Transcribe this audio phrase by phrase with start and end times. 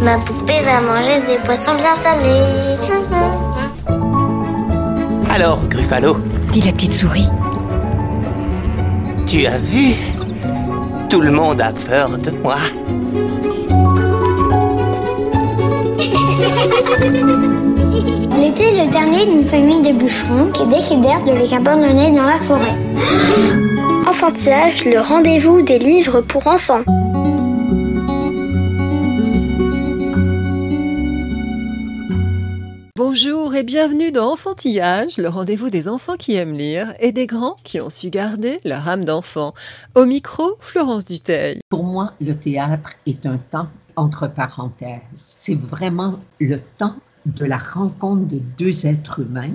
[0.00, 2.78] Ma poupée va manger des poissons bien salés.
[5.28, 6.16] Alors, Gruffalo,
[6.52, 7.28] dit la petite souris.
[9.26, 9.96] tu as vu?
[11.10, 12.56] Tout le monde a peur de moi.
[18.34, 22.38] Elle était le dernier d'une famille de bûcherons qui décidèrent de les abandonner dans la
[22.38, 22.85] forêt.
[24.06, 26.82] Enfantillage, le rendez-vous des livres pour enfants.
[32.96, 37.56] Bonjour et bienvenue dans Enfantillage, le rendez-vous des enfants qui aiment lire et des grands
[37.64, 39.52] qui ont su garder leur âme d'enfant.
[39.94, 41.60] Au micro, Florence Duteil.
[41.68, 45.34] Pour moi, le théâtre est un temps entre parenthèses.
[45.36, 49.54] C'est vraiment le temps de la rencontre de deux êtres humains,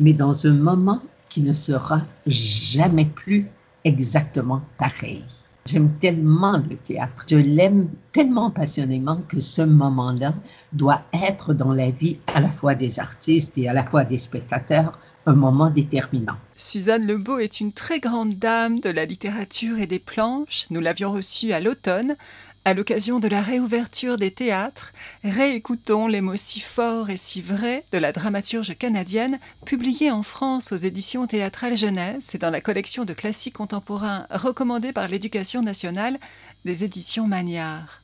[0.00, 3.46] mais dans un moment qui ne sera jamais plus
[3.84, 5.24] exactement pareil.
[5.66, 7.26] J'aime tellement le théâtre.
[7.28, 10.34] Je l'aime tellement passionnément que ce moment-là
[10.72, 14.16] doit être dans la vie à la fois des artistes et à la fois des
[14.16, 16.36] spectateurs un moment déterminant.
[16.56, 20.66] Suzanne Lebeau est une très grande dame de la littérature et des planches.
[20.70, 22.16] Nous l'avions reçue à l'automne.
[22.64, 24.92] À l'occasion de la réouverture des théâtres,
[25.24, 30.72] réécoutons les mots si forts et si vrais de la dramaturge canadienne, publiée en France
[30.72, 36.18] aux éditions théâtrales jeunesse et dans la collection de classiques contemporains recommandée par l'éducation nationale
[36.64, 38.02] des éditions Magnard.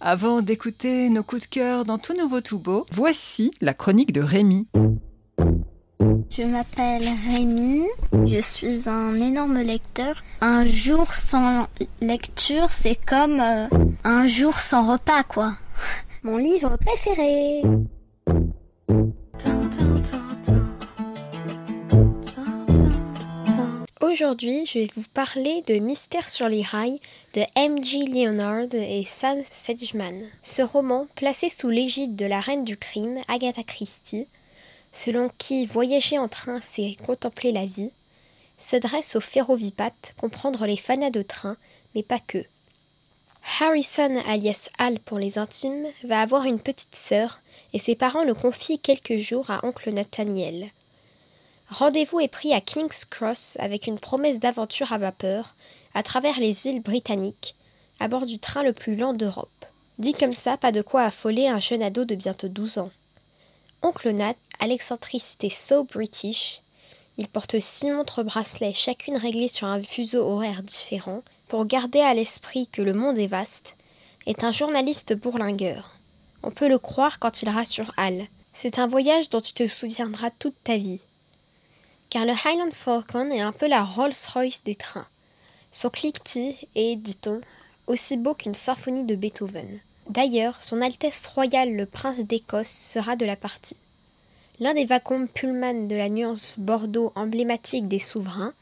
[0.00, 4.22] Avant d'écouter nos coups de cœur dans tout nouveau tout beau, voici la chronique de
[4.22, 4.68] Rémi.
[6.00, 7.84] Je m'appelle Rémi,
[8.24, 10.22] je suis un énorme lecteur.
[10.40, 11.66] Un jour sans
[12.00, 13.66] lecture, c'est comme euh,
[14.04, 15.54] un jour sans repas, quoi.
[16.22, 17.62] Mon livre préféré.
[24.00, 27.00] Aujourd'hui, je vais vous parler de Mystère sur les rails
[27.34, 27.98] de M.G.
[28.06, 30.22] Leonard et Sam Sedgman.
[30.42, 34.26] Ce roman, placé sous l'égide de la reine du crime, Agatha Christie,
[34.98, 37.92] selon qui voyager en train c'est contempler la vie,
[38.56, 41.56] s'adresse aux ferrovipates, comprendre les fanas de train,
[41.94, 42.44] mais pas que.
[43.60, 47.40] Harrison, alias Al pour les intimes, va avoir une petite sœur
[47.72, 50.70] et ses parents le confient quelques jours à oncle Nathaniel.
[51.70, 55.54] Rendez-vous est pris à King's Cross avec une promesse d'aventure à vapeur
[55.94, 57.54] à travers les îles britanniques,
[58.00, 59.48] à bord du train le plus lent d'Europe.
[59.98, 62.90] Dit comme ça, pas de quoi affoler un jeune ado de bientôt 12 ans.
[63.82, 66.62] Oncle Nat à l'excentricité so british,
[67.16, 72.14] il porte six montres bracelets, chacune réglée sur un fuseau horaire différent, pour garder à
[72.14, 73.76] l'esprit que le monde est vaste,
[74.26, 75.96] est un journaliste bourlingueur.
[76.42, 78.26] On peut le croire quand il rassure Al.
[78.52, 81.00] C'est un voyage dont tu te souviendras toute ta vie.
[82.10, 85.06] Car le Highland Falcon est un peu la Rolls-Royce des trains.
[85.70, 87.40] Son cliquetis est, dit-on,
[87.86, 89.80] aussi beau qu'une symphonie de Beethoven.
[90.08, 93.76] D'ailleurs, Son Altesse royale le prince d'Écosse sera de la partie.
[94.58, 98.54] L'un des wagons Pullman de la nuance bordeaux emblématique des souverains,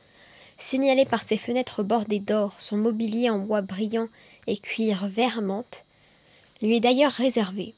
[0.59, 4.09] signalé par ses fenêtres bordées d'or, son mobilier en bois brillant
[4.49, 5.85] et cuir vert menthe,
[6.62, 7.75] lui est d'ailleurs réservé.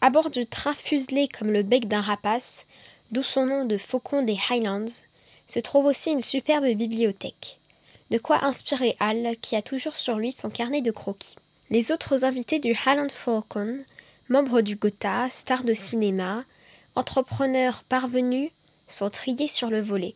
[0.00, 2.64] À bord du train fuselé comme le bec d'un rapace,
[3.10, 5.02] d'où son nom de faucon des Highlands,
[5.46, 7.58] se trouve aussi une superbe bibliothèque.
[8.10, 11.36] De quoi inspirer Hal, qui a toujours sur lui son carnet de croquis.
[11.70, 13.78] Les autres invités du Highland Falcon,
[14.28, 16.44] membres du Gotha, stars de cinéma,
[16.96, 18.50] entrepreneurs parvenus,
[18.88, 20.14] sont triés sur le volet.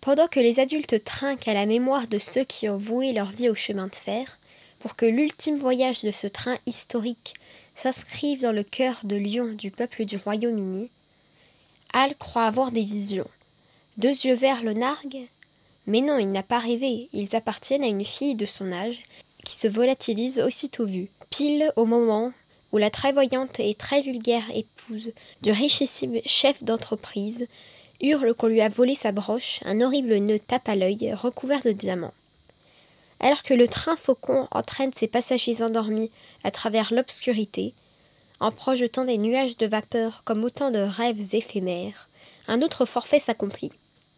[0.00, 3.48] Pendant que les adultes trinquent à la mémoire de ceux qui ont voué leur vie
[3.48, 4.38] au chemin de fer,
[4.80, 7.32] pour que l'ultime voyage de ce train historique
[7.74, 10.90] s'inscrive dans le cœur de lion du peuple du Royaume-Uni,
[11.94, 13.28] Hal croit avoir des visions.
[13.96, 15.28] Deux yeux verts le narguent
[15.86, 19.02] Mais non, il n'a pas rêvé, ils appartiennent à une fille de son âge
[19.44, 22.32] qui se volatilise aussitôt vue, pile au moment
[22.72, 25.12] où la très voyante et très vulgaire épouse
[25.42, 27.46] du richissime chef d'entreprise
[28.00, 31.70] hurle qu'on lui a volé sa broche, un horrible nœud tape à l'œil recouvert de
[31.70, 32.14] diamants.
[33.20, 36.10] Alors que le train faucon entraîne ses passagers endormis
[36.42, 37.74] à travers l'obscurité,
[38.40, 42.08] en projetant des nuages de vapeur comme autant de rêves éphémères,
[42.48, 43.72] un autre forfait s'accomplit.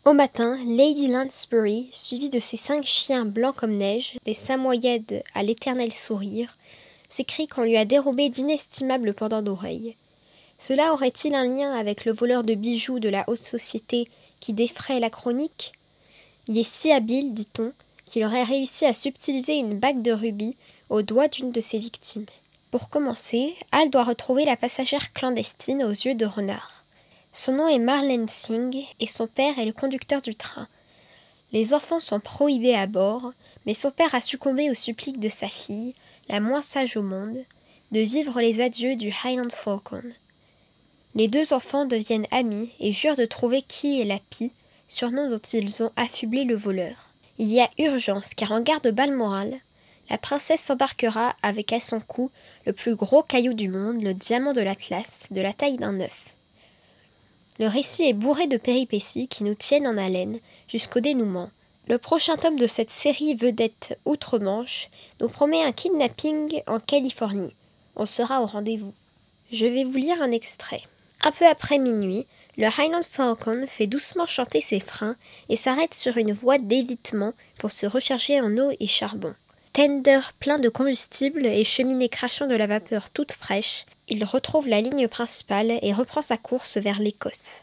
[0.07, 5.43] Au matin, Lady Lansbury, suivie de ses cinq chiens blancs comme neige, des samoyèdes à
[5.43, 6.57] l'éternel sourire,
[7.09, 9.97] s'écrie qu'on lui a dérobé d'inestimables pendants d'oreilles.
[10.61, 14.09] Cela aurait-il un lien avec le voleur de bijoux de la haute société
[14.39, 15.73] qui défraie la chronique?
[16.47, 17.73] Il est si habile, dit-on,
[18.05, 20.55] qu'il aurait réussi à subtiliser une bague de rubis
[20.89, 22.27] au doigt d'une de ses victimes.
[22.71, 26.85] Pour commencer, Al doit retrouver la passagère clandestine aux yeux de renard.
[27.37, 30.69] Son nom est Marlène Singh et son père est le conducteur du train.
[31.53, 33.35] Les enfants sont prohibés à bord,
[33.67, 35.95] mais son père a succombé aux suppliques de sa fille,
[36.31, 37.37] la moins sage au monde,
[37.93, 40.03] de vivre les adieux du Highland Falcon.
[41.15, 44.53] Les deux enfants deviennent amis et jurent de trouver qui est la pie,
[44.89, 47.11] surnom dont ils ont affublé le voleur.
[47.37, 49.61] Il y a urgence, car en garde Balmoral,
[50.09, 52.31] la princesse s'embarquera avec à son cou
[52.65, 56.36] le plus gros caillou du monde, le diamant de l'Atlas, de la taille d'un œuf.
[57.59, 60.39] Le récit est bourré de péripéties qui nous tiennent en haleine
[60.69, 61.51] jusqu'au dénouement.
[61.89, 67.55] Le prochain tome de cette série vedette outre-Manche nous promet un kidnapping en Californie.
[67.95, 68.93] On sera au rendez-vous.
[69.53, 70.83] Je vais vous lire un extrait.
[71.23, 72.27] Un peu après minuit,
[72.59, 75.17] le Highland Falcon fait doucement chanter ses freins
[75.49, 79.35] et s'arrête sur une voie d'évitement pour se recharger en eau et charbon.
[79.73, 84.81] Tender plein de combustible et cheminée crachant de la vapeur toute fraîche, il retrouve la
[84.81, 87.63] ligne principale et reprend sa course vers l'Écosse.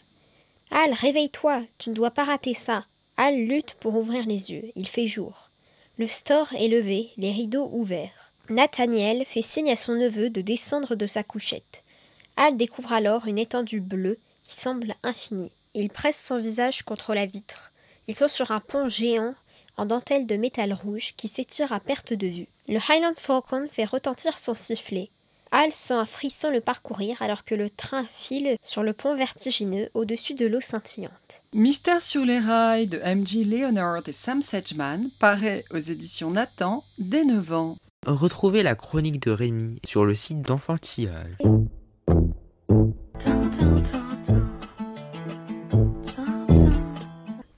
[0.72, 2.86] Al, réveille-toi, tu ne dois pas rater ça.
[3.16, 5.50] Al lutte pour ouvrir les yeux, il fait jour.
[5.98, 8.34] Le store est levé, les rideaux ouverts.
[8.50, 11.84] Nathaniel fait signe à son neveu de descendre de sa couchette.
[12.36, 15.52] Al découvre alors une étendue bleue qui semble infinie.
[15.76, 17.72] Il presse son visage contre la vitre.
[18.08, 19.36] Ils sont sur un pont géant
[19.78, 22.48] en dentelle de métal rouge qui s'étire à perte de vue.
[22.68, 25.10] Le Highland Falcon fait retentir son sifflet.
[25.56, 29.88] Hal sent un frisson le parcourir alors que le train file sur le pont vertigineux
[29.94, 31.44] au-dessus de l'eau scintillante.
[31.54, 33.44] Mystère sur les rails de M.G.
[33.44, 37.78] Leonard et Sam Sedgman paraît aux éditions Nathan dès 9 ans.
[38.08, 41.38] Retrouvez la chronique de Rémi sur le site d'enfantillage.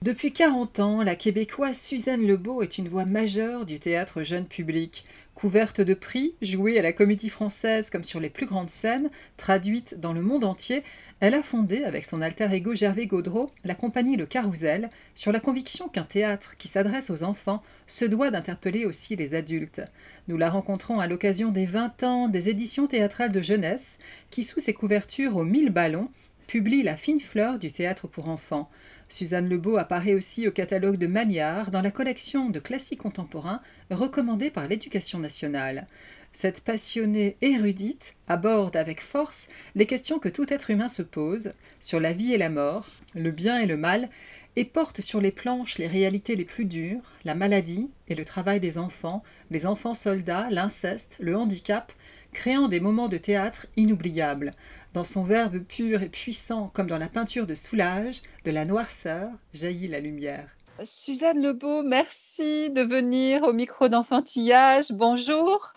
[0.05, 5.03] Depuis 40 ans, la québécoise Suzanne Lebeau est une voix majeure du théâtre jeune public.
[5.33, 9.99] Couverte de prix, jouée à la comédie française comme sur les plus grandes scènes, traduite
[9.99, 10.83] dans le monde entier,
[11.21, 15.39] elle a fondé, avec son alter ego Gervais Gaudreau, la compagnie Le Carrousel, sur la
[15.39, 19.81] conviction qu'un théâtre qui s'adresse aux enfants se doit d'interpeller aussi les adultes.
[20.27, 23.97] Nous la rencontrons à l'occasion des 20 ans des éditions théâtrales de jeunesse,
[24.29, 26.11] qui, sous ses couvertures aux mille ballons,
[26.45, 28.69] publie La fine fleur du théâtre pour enfants.
[29.09, 33.61] Suzanne Lebeau apparaît aussi au catalogue de Magnard dans la collection de classiques contemporains
[33.91, 35.87] recommandée par l'Éducation nationale.
[36.33, 41.99] Cette passionnée érudite aborde avec force les questions que tout être humain se pose sur
[41.99, 44.09] la vie et la mort, le bien et le mal,
[44.55, 48.59] et porte sur les planches les réalités les plus dures, la maladie et le travail
[48.59, 51.91] des enfants, les enfants soldats, l'inceste, le handicap,
[52.31, 54.51] créant des moments de théâtre inoubliables.
[54.93, 59.29] Dans son verbe pur et puissant, comme dans la peinture de Soulage, de la noirceur
[59.53, 60.55] jaillit la lumière.
[60.83, 64.91] Suzanne Lebeau, merci de venir au micro d'enfantillage.
[64.91, 65.73] Bonjour.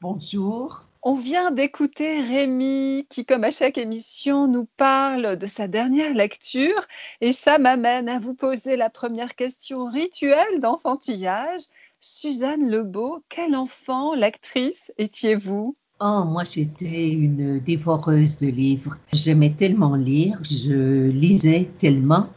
[0.00, 0.82] Bonjour.
[1.08, 6.84] On vient d'écouter Rémi qui, comme à chaque émission, nous parle de sa dernière lecture
[7.20, 11.60] et ça m'amène à vous poser la première question rituelle d'enfantillage.
[12.00, 15.76] Suzanne Lebeau, quel enfant, l'actrice, étiez-vous?
[16.00, 18.96] Oh, moi j'étais une dévoreuse de livres.
[19.12, 22.30] J'aimais tellement lire, je lisais tellement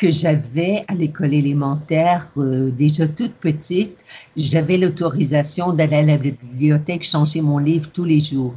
[0.00, 3.98] que j'avais à l'école élémentaire, euh, déjà toute petite,
[4.34, 8.54] j'avais l'autorisation d'aller à la bibliothèque changer mon livre tous les jours.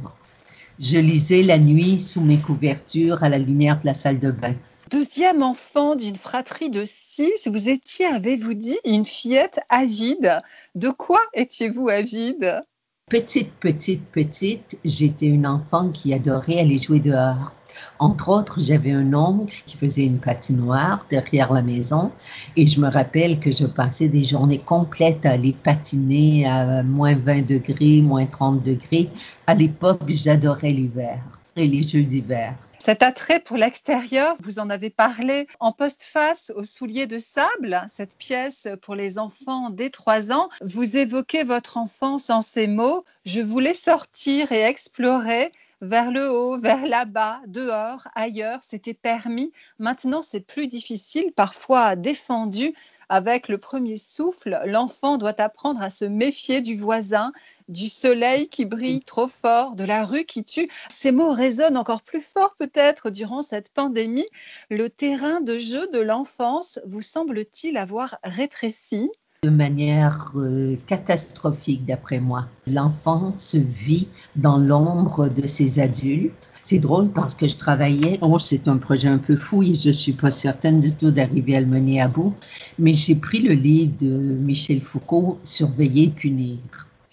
[0.78, 4.54] Je lisais la nuit sous mes couvertures à la lumière de la salle de bain.
[4.90, 10.40] Deuxième enfant d'une fratrie de six, vous étiez, avez-vous dit, une fillette avide.
[10.74, 12.62] De quoi étiez-vous avide?
[13.10, 17.52] Petite, petite, petite, j'étais une enfant qui adorait aller jouer dehors.
[17.98, 22.10] Entre autres, j'avais un oncle qui faisait une patinoire derrière la maison
[22.56, 27.16] et je me rappelle que je passais des journées complètes à aller patiner à moins
[27.16, 29.10] 20 degrés, moins 30 degrés.
[29.46, 31.22] À l'époque, j'adorais l'hiver
[31.56, 32.54] et les jeux d'hiver.
[32.84, 38.14] Cet attrait pour l'extérieur, vous en avez parlé en postface aux souliers de sable, cette
[38.18, 40.50] pièce pour les enfants dès 3 ans.
[40.60, 43.06] Vous évoquez votre enfance en ces mots.
[43.24, 45.50] Je voulais sortir et explorer
[45.84, 49.52] vers le haut, vers là-bas, dehors, ailleurs, c'était permis.
[49.78, 52.74] Maintenant, c'est plus difficile, parfois défendu.
[53.10, 57.32] Avec le premier souffle, l'enfant doit apprendre à se méfier du voisin,
[57.68, 60.70] du soleil qui brille trop fort, de la rue qui tue.
[60.88, 64.26] Ces mots résonnent encore plus fort peut-être durant cette pandémie.
[64.70, 69.10] Le terrain de jeu de l'enfance vous semble-t-il avoir rétréci?
[69.44, 72.46] De manière euh, catastrophique d'après moi.
[72.66, 76.48] L'enfant se vit dans l'ombre de ses adultes.
[76.62, 79.90] C'est drôle parce que je travaillais, oh, c'est un projet un peu fou et je
[79.90, 82.32] ne suis pas certaine du tout d'arriver à le mener à bout,
[82.78, 86.58] mais j'ai pris le livre de Michel Foucault, Surveiller, punir.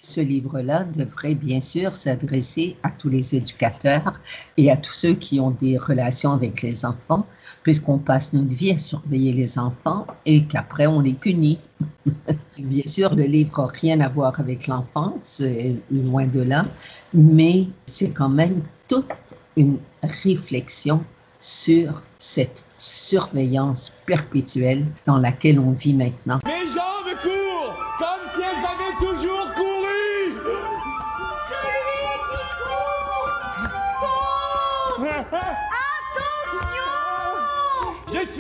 [0.03, 4.13] Ce livre-là devrait bien sûr s'adresser à tous les éducateurs
[4.57, 7.27] et à tous ceux qui ont des relations avec les enfants,
[7.61, 11.59] puisqu'on passe notre vie à surveiller les enfants et qu'après on les punit.
[12.57, 15.43] bien sûr, le livre n'a rien à voir avec l'enfance,
[15.91, 16.65] loin de là,
[17.13, 21.03] mais c'est quand même toute une réflexion
[21.39, 26.39] sur cette surveillance perpétuelle dans laquelle on vit maintenant.
[26.43, 27.50] Mes jambes courent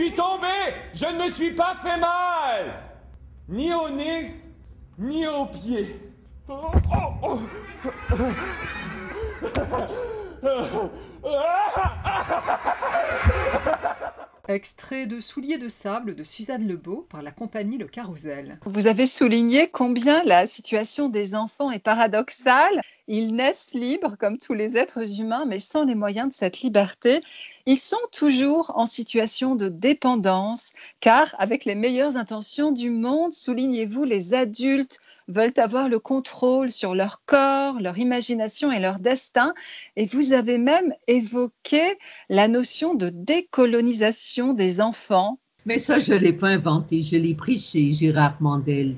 [0.01, 0.47] suis tombé,
[0.95, 2.81] je ne me suis pas fait mal,
[3.47, 4.33] ni au nez,
[4.97, 5.95] ni aux pieds.
[6.47, 7.39] Oh, oh, oh.
[14.47, 18.59] Extrait de Souliers de sable de Suzanne Lebeau par la compagnie Le Carrousel.
[18.65, 22.81] Vous avez souligné combien la situation des enfants est paradoxale.
[23.13, 27.19] Ils naissent libres comme tous les êtres humains, mais sans les moyens de cette liberté.
[27.65, 34.05] Ils sont toujours en situation de dépendance, car avec les meilleures intentions du monde, soulignez-vous,
[34.05, 39.53] les adultes veulent avoir le contrôle sur leur corps, leur imagination et leur destin.
[39.97, 41.97] Et vous avez même évoqué
[42.29, 45.37] la notion de décolonisation des enfants.
[45.65, 48.95] Mais ça, je ne l'ai pas inventé, je l'ai pris chez Gérard Mandel.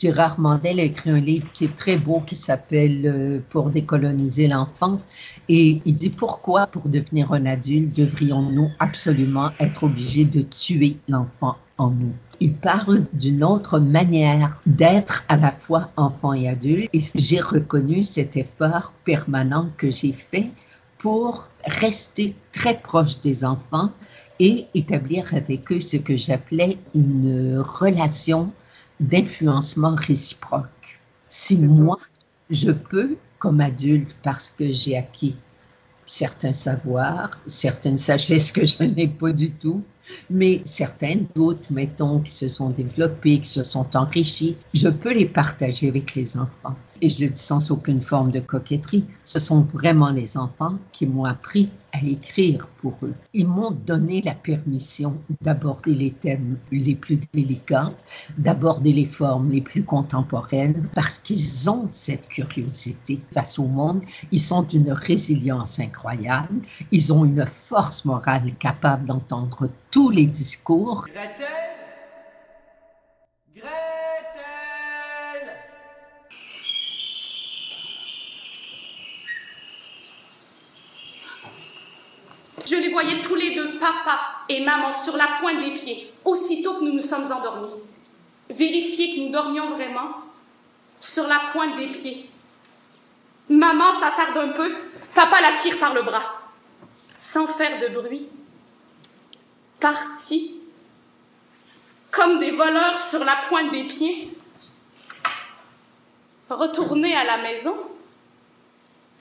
[0.00, 4.46] Gérard Mandel a écrit un livre qui est très beau qui s'appelle euh, Pour décoloniser
[4.46, 5.00] l'enfant.
[5.48, 11.56] Et il dit pourquoi, pour devenir un adulte, devrions-nous absolument être obligés de tuer l'enfant
[11.78, 12.12] en nous?
[12.40, 16.88] Il parle d'une autre manière d'être à la fois enfant et adulte.
[16.92, 20.50] Et j'ai reconnu cet effort permanent que j'ai fait
[20.98, 23.90] pour rester très proche des enfants
[24.38, 28.52] et établir avec eux ce que j'appelais une relation
[29.00, 31.00] d'influencement réciproque.
[31.28, 31.98] Si moi,
[32.50, 35.36] je peux, comme adulte, parce que j'ai acquis
[36.06, 39.82] certains savoirs, certaines sagesses que je n'ai pas du tout,
[40.30, 45.26] mais certaines d'autres, mettons, qui se sont développées, qui se sont enrichies, je peux les
[45.26, 46.76] partager avec les enfants.
[47.00, 51.06] Et je le dis sans aucune forme de coquetterie, ce sont vraiment les enfants qui
[51.06, 53.14] m'ont appris à écrire pour eux.
[53.32, 57.92] Ils m'ont donné la permission d'aborder les thèmes les plus délicats,
[58.36, 64.02] d'aborder les formes les plus contemporaines, parce qu'ils ont cette curiosité face au monde.
[64.32, 66.60] Ils sont d'une résilience incroyable.
[66.90, 71.06] Ils ont une force morale capable d'entendre tous les discours.
[71.08, 71.46] Gretel?
[73.52, 73.66] Gretel
[82.64, 86.74] Je les voyais tous les deux, papa et maman, sur la pointe des pieds, aussitôt
[86.74, 87.74] que nous nous sommes endormis.
[88.50, 90.10] Vérifier que nous dormions vraiment
[91.00, 92.30] sur la pointe des pieds.
[93.48, 94.76] Maman s'attarde un peu,
[95.12, 96.40] papa la tire par le bras,
[97.18, 98.28] sans faire de bruit.
[99.80, 100.54] Partis,
[102.10, 104.36] comme des voleurs sur la pointe des pieds,
[106.50, 107.74] retournés à la maison,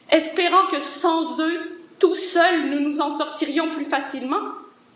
[0.10, 4.42] espérant que sans eux, tout seuls, nous nous en sortirions plus facilement.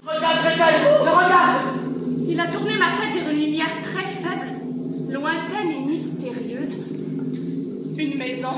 [0.05, 1.61] Regarde, Gretel, regarde
[2.27, 4.61] Il a tourné ma tête vers une lumière très faible,
[5.09, 6.87] lointaine et mystérieuse.
[7.97, 8.53] Une maison.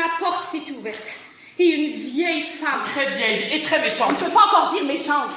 [0.00, 1.08] La porte s'est ouverte
[1.58, 2.80] et une vieille femme.
[2.84, 4.08] Très vieille et très méchante.
[4.08, 5.28] On ne peut pas encore dire méchante.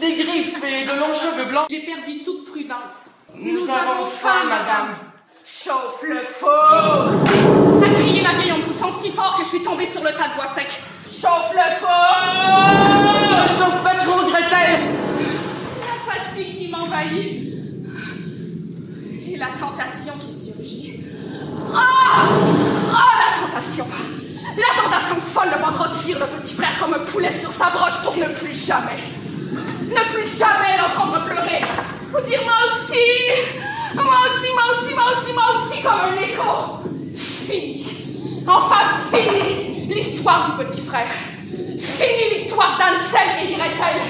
[0.00, 1.66] Des griffes et de longs cheveux blancs.
[1.70, 3.10] J'ai perdu toute prudence.
[3.34, 4.96] Nous, avons faim, madame.
[5.44, 6.48] Chauffe le four
[7.84, 10.28] a crié la vieille en poussant si fort que je suis tombée sur le tas
[10.28, 10.80] de bois sec.
[11.10, 11.90] Chauffe le four
[13.32, 14.80] Ne chauffe pas trop, Gretel
[15.82, 17.42] La fatigue qui m'envahit.
[19.28, 21.00] Et la tentation qui surgit.
[21.74, 22.28] Ah
[22.92, 23.86] Ah, la tentation
[24.56, 27.98] La tentation folle de voir rôtir le petit frère comme un poulet sur sa broche
[28.02, 28.96] pour ne plus jamais,
[29.82, 31.60] ne plus jamais l'entendre pleurer.
[32.14, 32.96] Ou dire moi aussi,
[33.94, 36.52] moi aussi, moi aussi, moi aussi, moi aussi, comme un écho.
[37.14, 37.84] Fini.
[38.46, 41.10] Enfin fini l'histoire du petit frère.
[41.10, 44.00] Fini l'histoire d'Ansel et Gretel.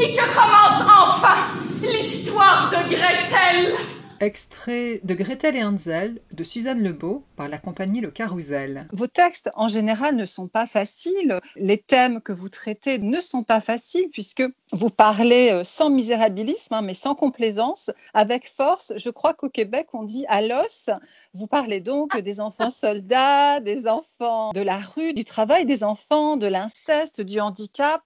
[0.00, 1.36] Et que commence enfin
[1.82, 3.76] l'histoire de Gretel.
[4.22, 8.86] Extrait de Gretel et Hansel de Suzanne Lebeau par la compagnie Le Carrousel.
[8.92, 11.40] Vos textes en général ne sont pas faciles.
[11.56, 16.72] Les thèmes que vous traitez ne sont pas faciles puisque vous parlez euh, sans misérabilisme,
[16.72, 18.92] hein, mais sans complaisance, avec force.
[18.96, 20.88] Je crois qu'au Québec, on dit à l'os.
[21.34, 26.36] Vous parlez donc des enfants soldats, des enfants de la rue, du travail des enfants,
[26.36, 28.02] de l'inceste, du handicap.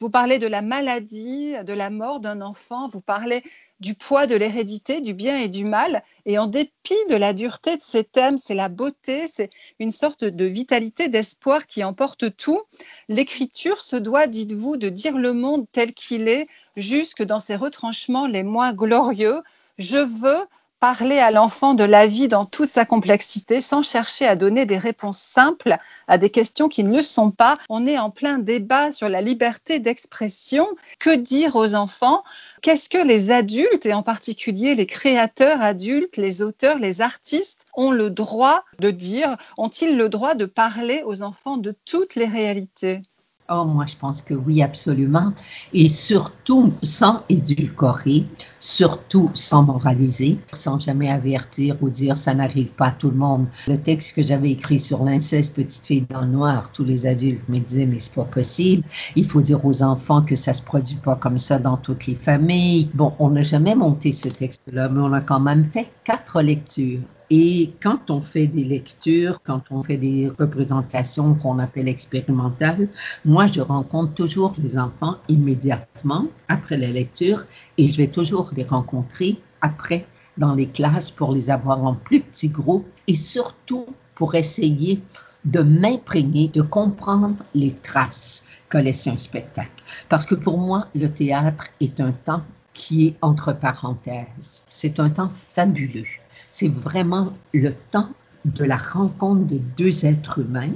[0.00, 2.88] Vous parlez de la maladie, de la mort d'un enfant.
[2.88, 3.44] Vous parlez
[3.80, 6.02] du poids de l'hérédité, du bien et du mal.
[6.26, 10.24] Et en dépit de la dureté de ces thèmes, c'est la beauté, c'est une sorte
[10.24, 12.60] de vitalité, d'espoir qui emporte tout.
[13.08, 18.26] L'écriture se doit, dites-vous, de dire le monde tel qu'il est, jusque dans ses retranchements
[18.26, 19.42] les moins glorieux.
[19.78, 20.46] Je veux
[20.80, 24.78] parler à l'enfant de la vie dans toute sa complexité sans chercher à donner des
[24.78, 27.58] réponses simples à des questions qui ne le sont pas.
[27.68, 30.68] On est en plein débat sur la liberté d'expression.
[30.98, 32.22] Que dire aux enfants?
[32.62, 37.90] Qu'est-ce que les adultes, et en particulier les créateurs adultes, les auteurs, les artistes, ont
[37.90, 39.36] le droit de dire?
[39.56, 43.02] Ont-ils le droit de parler aux enfants de toutes les réalités?
[43.50, 45.32] Oh, moi, je pense que oui, absolument.
[45.72, 48.26] Et surtout sans édulcorer,
[48.60, 53.46] surtout sans moraliser, sans jamais avertir ou dire ça n'arrive pas à tout le monde.
[53.66, 57.48] Le texte que j'avais écrit sur l'inceste, petite fille dans le noir, tous les adultes
[57.48, 58.84] me disaient, mais c'est pas possible.
[59.16, 62.16] Il faut dire aux enfants que ça se produit pas comme ça dans toutes les
[62.16, 62.90] familles.
[62.92, 67.00] Bon, on n'a jamais monté ce texte-là, mais on a quand même fait quatre lectures.
[67.30, 72.88] Et quand on fait des lectures, quand on fait des représentations qu'on appelle expérimentales,
[73.24, 77.44] moi, je rencontre toujours les enfants immédiatement après la lecture
[77.76, 80.06] et je vais toujours les rencontrer après
[80.38, 85.02] dans les classes pour les avoir en plus petits groupes et surtout pour essayer
[85.44, 89.70] de m'imprégner, de comprendre les traces que laisse un spectacle.
[90.08, 92.42] Parce que pour moi, le théâtre est un temps
[92.72, 94.62] qui est entre parenthèses.
[94.68, 96.06] C'est un temps fabuleux
[96.50, 98.10] c'est vraiment le temps
[98.44, 100.72] de la rencontre de deux êtres humains,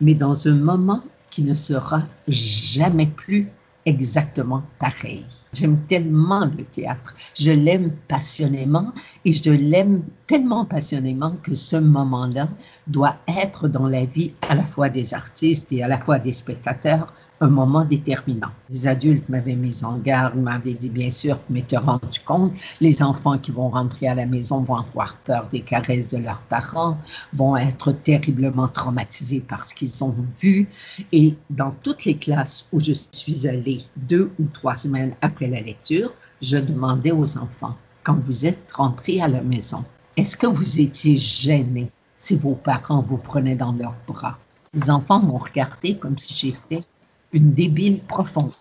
[0.00, 3.48] mais dans un moment qui ne sera jamais plus
[3.86, 5.24] exactement pareil.
[5.52, 8.92] J'aime tellement le théâtre, je l'aime passionnément
[9.24, 12.48] et je l'aime tellement passionnément que ce moment-là
[12.86, 16.32] doit être dans la vie à la fois des artistes et à la fois des
[16.32, 18.52] spectateurs un moment déterminant.
[18.70, 23.02] Les adultes m'avaient mis en garde, m'avaient dit bien sûr, mais te rendu compte, les
[23.02, 26.96] enfants qui vont rentrer à la maison vont avoir peur des caresses de leurs parents,
[27.32, 30.68] vont être terriblement traumatisés par ce qu'ils ont vu.
[31.10, 35.60] Et dans toutes les classes où je suis allée deux ou trois semaines après la
[35.60, 39.84] lecture, je demandais aux enfants, quand vous êtes rentrés à la maison,
[40.16, 44.38] est-ce que vous étiez gênés si vos parents vous prenaient dans leurs bras?
[44.74, 46.84] Les enfants m'ont regardé comme si j'étais
[47.32, 48.52] une débile profonde.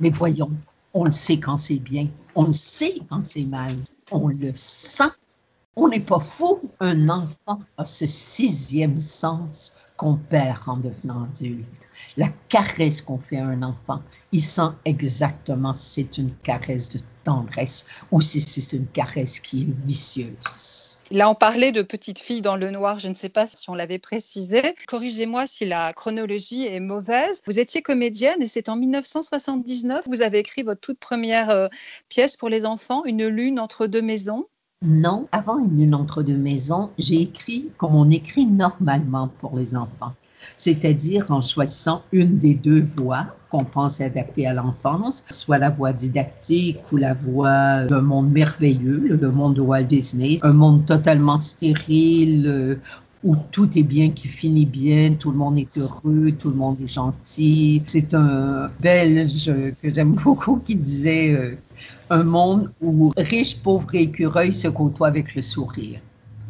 [0.00, 0.50] mais voyons,
[0.94, 3.76] on le sait quand c'est bien, on le sait quand c'est mal,
[4.10, 5.04] on le sent.
[5.76, 6.60] On n'est pas fou.
[6.80, 11.88] Un enfant a ce sixième sens qu'on perd en devenant adulte.
[12.16, 14.02] La caresse qu'on fait à un enfant,
[14.32, 19.62] il sent exactement si c'est une caresse de tendresse ou si c'est une caresse qui
[19.62, 20.98] est vicieuse.
[21.12, 23.74] Là, on parlait de petite fille dans le noir, je ne sais pas si on
[23.74, 24.62] l'avait précisé.
[24.86, 27.42] Corrigez-moi si la chronologie est mauvaise.
[27.46, 31.68] Vous étiez comédienne et c'est en 1979 que vous avez écrit votre toute première euh,
[32.08, 34.46] pièce pour les enfants, Une lune entre deux maisons.
[34.82, 39.76] Non, avant une lune entre deux maisons, j'ai écrit comme on écrit normalement pour les
[39.76, 40.14] enfants,
[40.56, 45.92] c'est-à-dire en choisissant une des deux voix qu'on pense adapter à l'enfance, soit la voix
[45.92, 51.38] didactique ou la voix d'un monde merveilleux, le monde de Walt Disney, un monde totalement
[51.38, 52.78] stérile
[53.22, 56.78] où tout est bien, qui finit bien, tout le monde est heureux, tout le monde
[56.82, 57.82] est gentil.
[57.86, 59.52] C'est un Belge
[59.82, 61.56] que j'aime beaucoup qui disait euh,
[62.08, 66.00] un monde où riches, pauvres et écureuils se côtoient avec le sourire.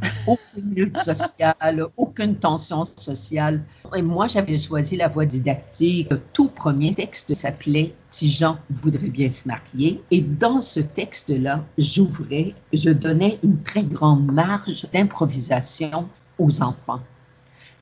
[0.27, 3.63] Aucune lutte sociale, aucune tension sociale.
[3.95, 6.09] Et moi, j'avais choisi la voie didactique.
[6.11, 10.03] Le tout premier texte s'appelait Tijan voudrait bien se marier.
[10.11, 16.09] Et dans ce texte-là, j'ouvrais, je donnais une très grande marge d'improvisation
[16.41, 17.01] aux enfants.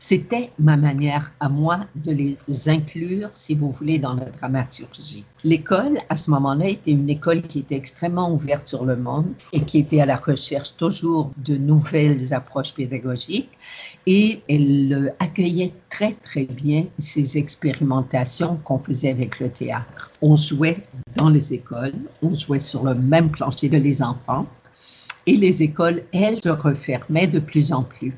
[0.00, 5.24] C'était ma manière à moi de les inclure, si vous voulez, dans la dramaturgie.
[5.42, 9.60] L'école, à ce moment-là, était une école qui était extrêmement ouverte sur le monde et
[9.62, 13.50] qui était à la recherche toujours de nouvelles approches pédagogiques.
[14.06, 20.12] Et elle accueillait très, très bien ces expérimentations qu'on faisait avec le théâtre.
[20.22, 24.46] On jouait dans les écoles, on jouait sur le même plancher que les enfants.
[25.26, 28.14] Et les écoles, elles, se refermaient de plus en plus.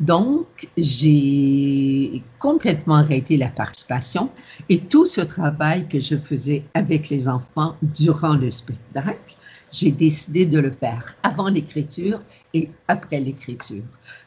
[0.00, 4.30] Donc, j'ai complètement arrêté la participation
[4.68, 9.36] et tout ce travail que je faisais avec les enfants durant le spectacle,
[9.70, 12.22] j'ai décidé de le faire avant l'écriture
[12.54, 13.82] et après l'écriture.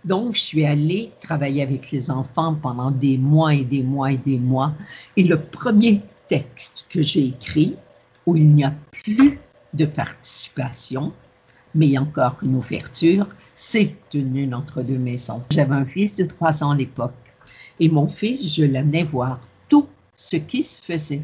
[0.06, 4.18] Donc, je suis allée travailler avec les enfants pendant des mois et des mois et
[4.18, 4.74] des mois.
[5.18, 7.76] Et le premier texte que j'ai écrit,
[8.26, 9.40] où il n'y a plus
[9.74, 11.12] de participation,
[11.76, 15.42] mais il y a encore une ouverture, c'est une entre deux maisons.
[15.52, 17.14] J'avais un fils de trois ans à l'époque.
[17.80, 21.24] Et mon fils, je l'amenais voir tout ce qui se faisait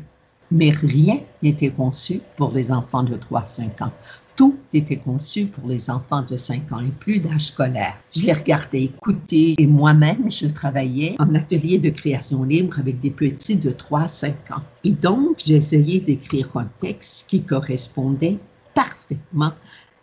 [0.51, 3.91] mais rien n'était conçu pour les enfants de 3-5 ans.
[4.35, 7.95] Tout était conçu pour les enfants de 5 ans et plus d'âge scolaire.
[8.15, 13.09] Je les regardais écouter et moi-même, je travaillais en atelier de création libre avec des
[13.09, 14.63] petits de 3-5 ans.
[14.83, 18.37] Et donc, j'essayais d'écrire un texte qui correspondait
[18.75, 19.53] parfaitement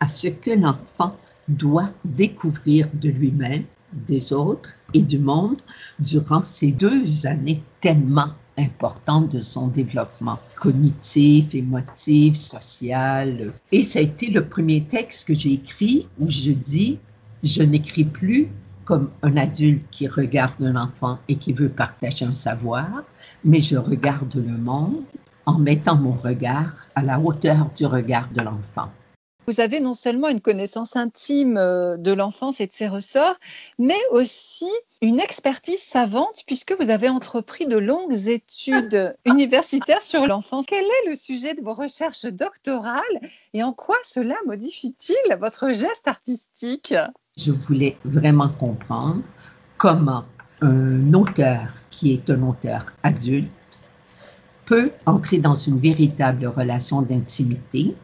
[0.05, 1.15] à ce que l'enfant
[1.47, 5.59] doit découvrir de lui-même, des autres et du monde
[5.97, 13.51] durant ces deux années tellement importante de son développement cognitif, émotif, social.
[13.71, 16.99] Et ça a été le premier texte que j'ai écrit où je dis,
[17.41, 18.49] je n'écris plus
[18.83, 23.01] comme un adulte qui regarde un enfant et qui veut partager un savoir,
[23.43, 25.01] mais je regarde le monde
[25.47, 28.91] en mettant mon regard à la hauteur du regard de l'enfant.
[29.47, 33.39] Vous avez non seulement une connaissance intime euh, de l'enfance et de ses ressorts,
[33.77, 34.69] mais aussi
[35.01, 40.65] une expertise savante puisque vous avez entrepris de longues études universitaires sur l'enfance.
[40.67, 43.01] Quel est le sujet de vos recherches doctorales
[43.53, 46.95] et en quoi cela modifie-t-il votre geste artistique?
[47.37, 49.21] Je voulais vraiment comprendre
[49.77, 50.25] comment
[50.61, 53.49] un auteur qui est un auteur adulte
[54.65, 57.95] peut entrer dans une véritable relation d'intimité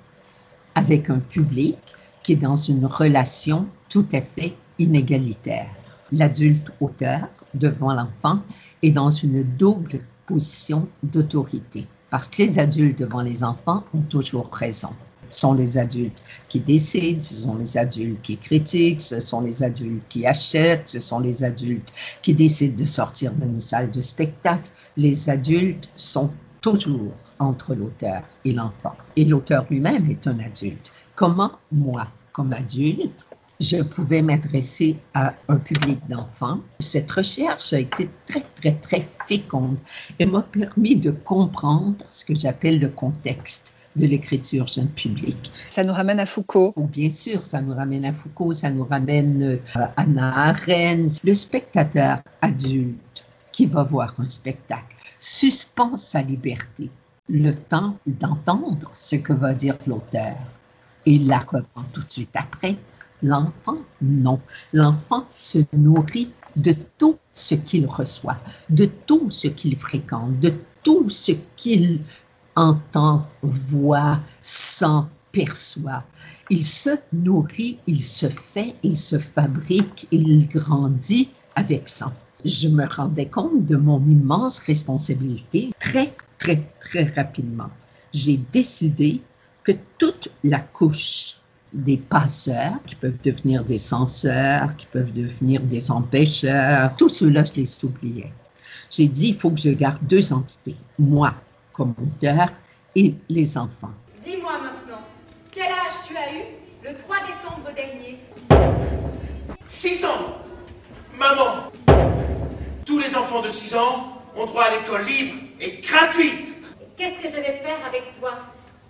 [0.76, 1.78] avec un public
[2.24, 5.70] qui est dans une relation tout à fait inégalitaire.
[6.12, 8.42] L'adulte auteur devant l'enfant
[8.82, 14.50] est dans une double position d'autorité parce que les adultes devant les enfants ont toujours
[14.54, 14.90] raison.
[15.32, 19.64] Ce sont les adultes qui décident, ce sont les adultes qui critiquent, ce sont les
[19.64, 21.90] adultes qui achètent, ce sont les adultes
[22.22, 24.72] qui décident de sortir d'une salle de spectacle.
[24.98, 28.96] Les adultes sont toujours entre l'auteur et l'enfant.
[29.16, 30.92] Et l'auteur lui-même est un adulte.
[31.16, 33.26] Comment moi, comme adulte,
[33.60, 36.60] je pouvais m'adresser à un public d'enfants?
[36.80, 39.78] Cette recherche a été très, très, très féconde
[40.18, 45.52] et m'a permis de comprendre ce que j'appelle le contexte de l'écriture jeune public.
[45.70, 46.74] Ça nous ramène à Foucault.
[46.76, 51.20] Oh, bien sûr, ça nous ramène à Foucault, ça nous ramène à Anna Arendt.
[51.24, 52.96] Le spectateur adulte
[53.52, 56.90] qui va voir un spectacle suspend sa liberté,
[57.30, 60.36] le temps d'entendre ce que va dire l'auteur.
[61.06, 62.76] Et la reprend tout de suite après.
[63.24, 64.42] L'enfant, non.
[64.74, 71.10] L'enfant se nourrit de tout ce qu'il reçoit, de tout ce qu'il fréquente, de tout
[71.10, 72.02] ce qu'il
[72.56, 76.04] entend, voit, sent, perçoit.
[76.50, 82.12] Il se nourrit, il se fait, il se fabrique, il grandit avec ça
[82.46, 87.70] je me rendais compte de mon immense responsabilité très, très, très rapidement.
[88.14, 89.22] J'ai décidé
[89.64, 91.36] que toute la couche
[91.74, 97.54] des passeurs, qui peuvent devenir des censeurs, qui peuvent devenir des empêcheurs, tout cela, je
[97.54, 98.34] les oubliais.
[98.90, 101.34] J'ai dit, il faut que je garde deux entités, moi
[101.72, 102.50] comme auteur
[102.96, 103.94] et les enfants.
[104.24, 105.02] Dis-moi maintenant,
[105.50, 106.44] quel âge tu as eu
[106.84, 108.20] le 3 décembre dernier?
[109.68, 110.38] 6 ans
[111.18, 111.72] Maman
[112.86, 116.54] tous les enfants de 6 ans ont droit à l'école libre et gratuite.
[116.98, 118.32] Qu'est-ce que je vais faire avec toi?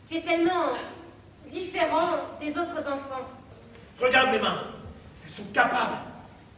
[0.10, 0.68] Tu es tellement
[1.50, 3.28] différent des autres enfants.
[4.02, 4.62] Regarde mes mains.
[5.24, 5.98] Elles sont capables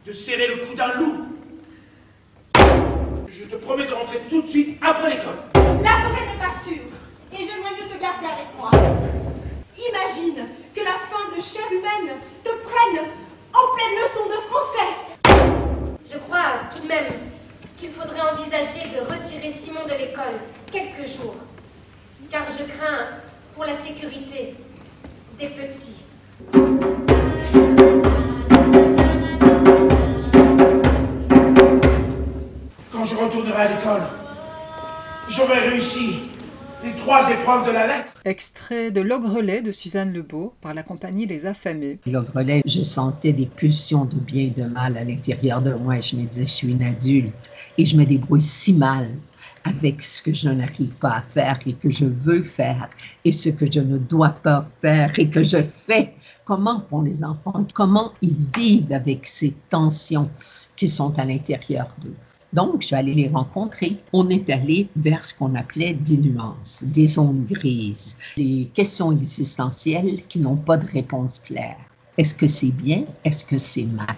[0.06, 1.26] de serrer le cou d'un loup.
[3.28, 5.38] Je te promets de rentrer tout de suite après l'école.
[5.54, 6.82] La forêt n'est pas sûre
[7.32, 8.70] et j'aimerais mieux te garder avec moi.
[9.76, 13.06] Imagine que la fin de chair humaine te prenne
[13.52, 15.03] en pleine leçon de français.
[16.06, 17.14] Je crois tout de même
[17.78, 20.38] qu'il faudrait envisager de retirer Simon de l'école
[20.70, 21.36] quelques jours,
[22.30, 23.06] car je crains
[23.54, 24.54] pour la sécurité
[25.38, 26.04] des petits.
[32.92, 34.02] Quand je retournerai à l'école,
[35.30, 36.33] j'aurai réussi
[36.84, 38.14] les trois épreuves de la lettre.
[38.26, 41.98] Extrait de L'Ogrelet de Suzanne Lebeau par la compagnie Les Affamés.
[42.06, 46.00] L'Ogrelet, je sentais des pulsions de bien et de mal à l'intérieur de moi.
[46.00, 47.32] Je me disais, je suis une adulte
[47.78, 49.16] et je me débrouille si mal
[49.64, 52.90] avec ce que je n'arrive pas à faire et que je veux faire
[53.24, 56.12] et ce que je ne dois pas faire et que je fais.
[56.44, 57.66] Comment font les enfants?
[57.72, 60.28] Comment ils vivent avec ces tensions
[60.76, 62.14] qui sont à l'intérieur d'eux?
[62.54, 63.96] Donc, je suis allée les rencontrer.
[64.12, 70.22] On est allé vers ce qu'on appelait des nuances, des zones grises, des questions existentielles
[70.28, 71.76] qui n'ont pas de réponse claire.
[72.16, 73.06] Est-ce que c'est bien?
[73.24, 74.16] Est-ce que c'est mal?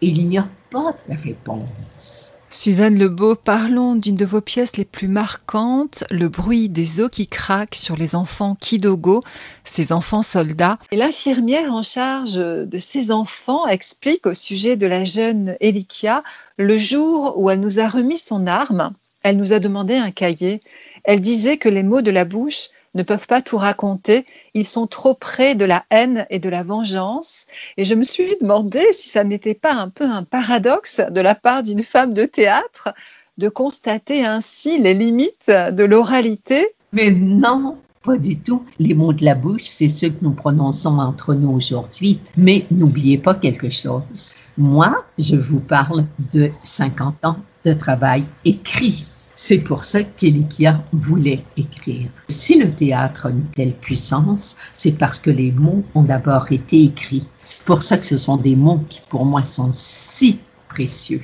[0.00, 2.33] Il n'y a pas de réponse.
[2.54, 7.26] Suzanne Lebeau, parlons d'une de vos pièces les plus marquantes, le bruit des os qui
[7.26, 9.24] craquent sur les enfants Kidogo,
[9.64, 10.78] ces enfants soldats.
[10.92, 16.22] Et l'infirmière en charge de ces enfants explique au sujet de la jeune Elikia
[16.56, 20.60] le jour où elle nous a remis son arme, elle nous a demandé un cahier.
[21.02, 24.26] Elle disait que les mots de la bouche ne peuvent pas tout raconter.
[24.54, 27.46] Ils sont trop près de la haine et de la vengeance.
[27.76, 31.34] Et je me suis demandé si ça n'était pas un peu un paradoxe de la
[31.34, 32.90] part d'une femme de théâtre
[33.38, 36.68] de constater ainsi les limites de l'oralité.
[36.92, 38.64] Mais non, pas du tout.
[38.78, 42.20] Les mots de la bouche, c'est ceux que nous prononçons entre nous aujourd'hui.
[42.36, 44.26] Mais n'oubliez pas quelque chose.
[44.56, 49.06] Moi, je vous parle de 50 ans de travail écrit.
[49.36, 52.08] C'est pour ça qu'Elikia voulait écrire.
[52.28, 56.84] Si le théâtre a une telle puissance, c'est parce que les mots ont d'abord été
[56.84, 57.26] écrits.
[57.42, 61.22] C'est pour ça que ce sont des mots qui, pour moi, sont si précieux.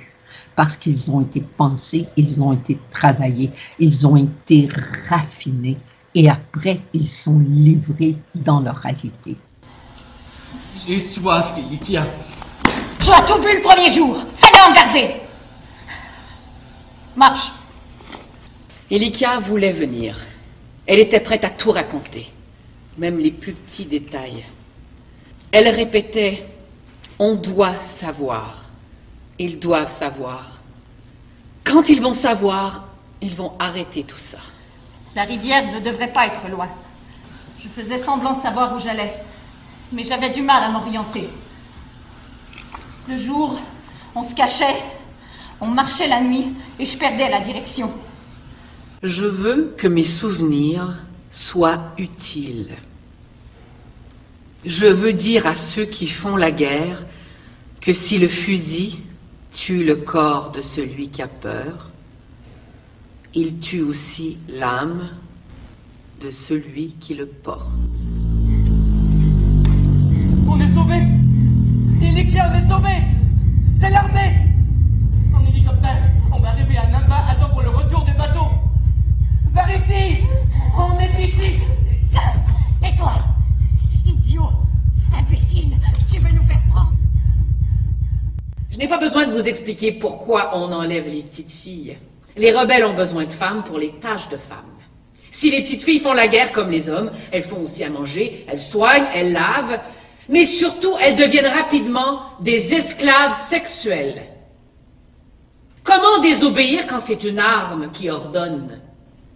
[0.57, 4.69] Parce qu'ils ont été pensés, ils ont été travaillés, ils ont été
[5.09, 5.79] raffinés
[6.15, 9.37] et après, ils sont livrés dans leur réalité.
[10.85, 12.05] J'ai soif, Elikia.
[13.01, 14.17] Tu as tout bu le premier jour.
[14.37, 15.15] Fallait en garder.
[17.17, 17.53] Marche.
[18.91, 20.19] Elikia voulait venir.
[20.85, 22.27] Elle était prête à tout raconter,
[22.99, 24.45] même les plus petits détails.
[25.53, 26.45] Elle répétait
[27.21, 28.65] On doit savoir.
[29.39, 30.59] Ils doivent savoir.
[31.63, 32.89] Quand ils vont savoir,
[33.23, 34.39] ils vont arrêter tout ça.
[35.15, 36.69] La rivière ne devrait pas être loin.
[37.63, 39.15] Je faisais semblant de savoir où j'allais,
[39.93, 41.29] mais j'avais du mal à m'orienter.
[43.09, 43.57] Le jour,
[44.17, 44.83] on se cachait,
[45.61, 46.49] on marchait la nuit
[46.79, 47.93] et je perdais la direction.
[49.03, 50.95] Je veux que mes souvenirs
[51.31, 52.77] soient utiles.
[54.67, 57.07] Je veux dire à ceux qui font la guerre
[57.81, 58.99] que si le fusil
[59.53, 61.89] tue le corps de celui qui a peur,
[63.33, 65.09] il tue aussi l'âme
[66.21, 67.71] de celui qui le porte.
[70.47, 71.07] On est sauvés.
[72.03, 73.03] Elikia, on est sauvés.
[73.81, 74.47] C'est l'armée.
[75.33, 78.60] En hélicoptère, on va arriver à Namba à temps pour le retour des bateaux
[79.55, 80.19] Par ici.
[80.77, 81.59] On est ici.
[82.81, 83.13] Tais-toi.
[84.07, 84.51] Idiot.
[85.17, 85.77] Imbécile.
[86.13, 86.93] Tu veux nous faire prendre
[88.71, 91.99] Je n'ai pas besoin de vous expliquer pourquoi on enlève les petites filles.
[92.37, 94.65] Les rebelles ont besoin de femmes pour les tâches de femmes.
[95.33, 98.45] Si les petites filles font la guerre comme les hommes, elles font aussi à manger,
[98.49, 99.81] elles soignent, elles lavent,
[100.29, 104.23] mais surtout elles deviennent rapidement des esclaves sexuelles.
[105.83, 108.81] Comment désobéir quand c'est une arme qui ordonne?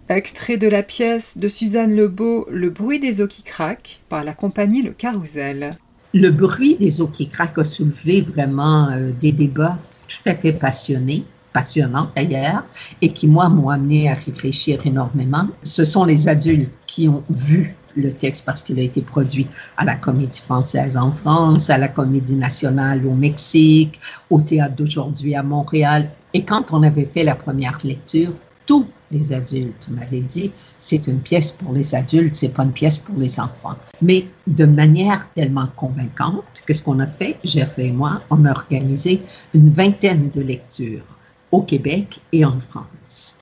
[0.07, 4.35] Extrait de la pièce de Suzanne Lebeau, Le bruit des eaux qui craquent, par la
[4.35, 5.71] compagnie Le Carrousel.
[6.13, 10.53] Le bruit des eaux qui craquent a soulevé vraiment euh, des débats tout à fait
[10.53, 12.65] passionnés passionnants d'ailleurs,
[13.01, 15.47] et qui, moi, m'ont amené à réfléchir énormément.
[15.63, 19.85] Ce sont les adultes qui ont vu le texte parce qu'il a été produit à
[19.85, 25.41] la Comédie française en France, à la Comédie nationale au Mexique, au Théâtre d'aujourd'hui à
[25.41, 26.11] Montréal.
[26.33, 28.33] Et quand on avait fait la première lecture,
[28.65, 32.99] tous les adultes m'avaient dit c'est une pièce pour les adultes, c'est pas une pièce
[32.99, 33.77] pour les enfants.
[34.01, 38.51] Mais de manière tellement convaincante que ce qu'on a fait, Jeff et moi, on a
[38.51, 39.21] organisé
[39.53, 41.05] une vingtaine de lectures
[41.51, 43.37] au Québec et en France.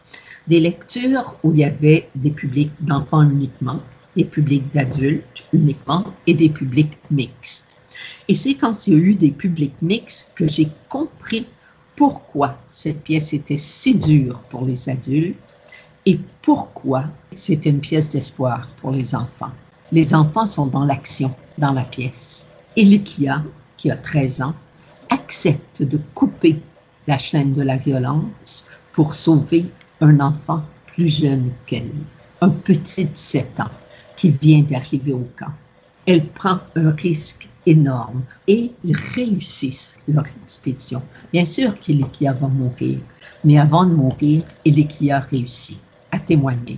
[0.48, 3.80] Des lectures où il y avait des publics d'enfants uniquement,
[4.16, 7.78] des publics d'adultes uniquement et des publics mixtes.
[8.28, 11.48] Et c'est quand il y a eu des publics mixtes que j'ai compris
[11.96, 15.56] pourquoi cette pièce était si dure pour les adultes
[16.06, 19.52] et pourquoi c'était une pièce d'espoir pour les enfants.
[19.92, 22.50] Les enfants sont dans l'action, dans la pièce.
[22.76, 23.44] Et Lucia,
[23.78, 24.56] qui a 13 ans,
[25.10, 26.60] accepte de couper
[27.08, 29.66] la chaîne de la violence pour sauver
[30.02, 31.92] un enfant plus jeune qu'elle,
[32.42, 33.72] un petit de 7 ans
[34.16, 35.52] qui vient d'arriver au camp.
[36.06, 41.02] Elle prend un risque énorme et ils réussissent leur expédition.
[41.32, 43.00] Bien sûr qu'Elikia va mourir,
[43.44, 45.80] mais avant de mourir, Elikia réussit
[46.12, 46.78] à témoigner.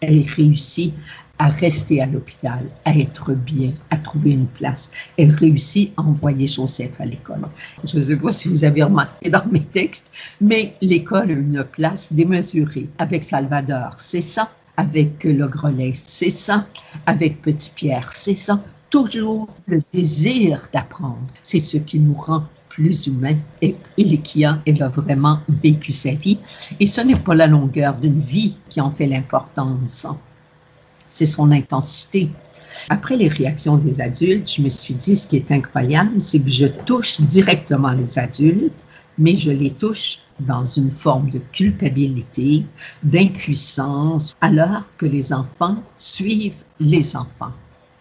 [0.00, 0.94] Elle réussit
[1.38, 4.90] à rester à l'hôpital, à être bien, à trouver une place.
[5.16, 7.48] Elle réussit à envoyer Joseph à l'école.
[7.82, 11.64] Je ne sais pas si vous avez remarqué dans mes textes, mais l'école a une
[11.64, 14.52] place démesurée avec Salvador, c'est ça.
[14.76, 16.66] Avec le Grelet, c'est ça.
[17.06, 18.62] Avec Petit Pierre, c'est ça.
[18.88, 21.26] Toujours le désir d'apprendre.
[21.42, 23.36] C'est ce qui nous rend plus humain.
[23.60, 26.38] Et Ilikia, elle a vraiment vécu sa vie.
[26.78, 30.06] Et ce n'est pas la longueur d'une vie qui en fait l'importance,
[31.10, 32.30] c'est son intensité.
[32.88, 36.48] Après les réactions des adultes, je me suis dit, ce qui est incroyable, c'est que
[36.48, 38.84] je touche directement les adultes,
[39.18, 42.64] mais je les touche dans une forme de culpabilité,
[43.02, 47.52] d'impuissance, alors que les enfants suivent les enfants.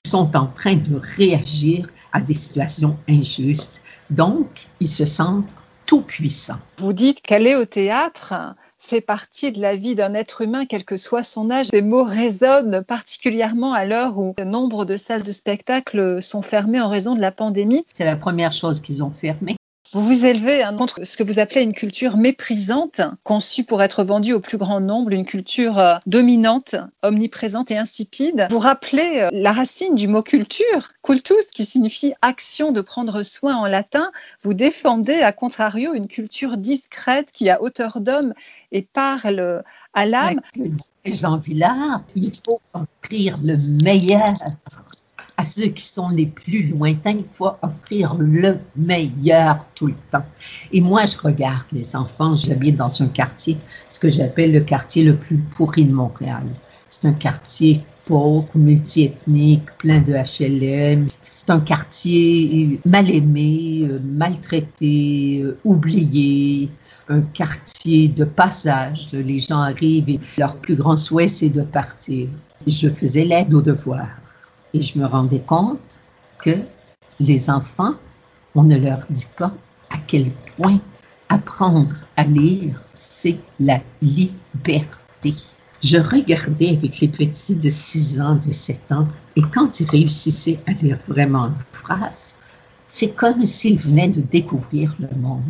[0.06, 5.46] Ils sont en train de réagir à des situations injustes, donc ils se sentent
[5.86, 6.60] tout puissants.
[6.78, 8.34] Vous dites qu'aller au théâtre
[8.80, 11.68] fait partie de la vie d'un être humain, quel que soit son âge.
[11.68, 16.90] Ces mots résonnent particulièrement à l'heure où nombre de salles de spectacle sont fermées en
[16.90, 17.86] raison de la pandémie.
[17.94, 19.58] C'est la première chose qu'ils ont fermée.
[19.92, 24.04] Vous vous élevez hein, contre ce que vous appelez une culture méprisante, conçue pour être
[24.04, 28.48] vendue au plus grand nombre, une culture euh, dominante, omniprésente et insipide.
[28.52, 33.56] Vous rappelez euh, la racine du mot culture, cultus, qui signifie action de prendre soin
[33.56, 34.12] en latin.
[34.44, 38.36] Vous défendez, à contrario, une culture discrète qui a hauteur d'homme
[38.72, 40.42] et parle à l'âme.
[41.04, 44.38] Jean Villard, il faut offrir le meilleur
[45.40, 50.26] à ceux qui sont les plus lointains, il faut offrir le meilleur tout le temps.
[50.74, 53.56] Et moi, je regarde les enfants, j'habite dans un quartier,
[53.88, 56.44] ce que j'appelle le quartier le plus pourri de Montréal.
[56.90, 61.08] C'est un quartier pauvre, multiethnique, plein de HLM.
[61.22, 66.70] C'est un quartier mal aimé, euh, maltraité, euh, oublié,
[67.08, 69.08] un quartier de passage.
[69.14, 72.28] Les gens arrivent et leur plus grand souhait, c'est de partir.
[72.68, 74.10] Je faisais l'aide aux devoirs.
[74.74, 76.00] Et je me rendais compte
[76.42, 76.52] que
[77.20, 77.96] les enfants,
[78.56, 79.54] on ne leur dit pas
[79.90, 80.80] à quel point
[81.30, 85.34] apprendre à lire, c'est la liberté.
[85.82, 90.60] Je regardais avec les petits de 6 ans, de 7 ans, et quand ils réussissaient
[90.68, 92.36] à lire vraiment une phrase,
[92.88, 95.44] c'est comme s'ils venaient de découvrir le monde.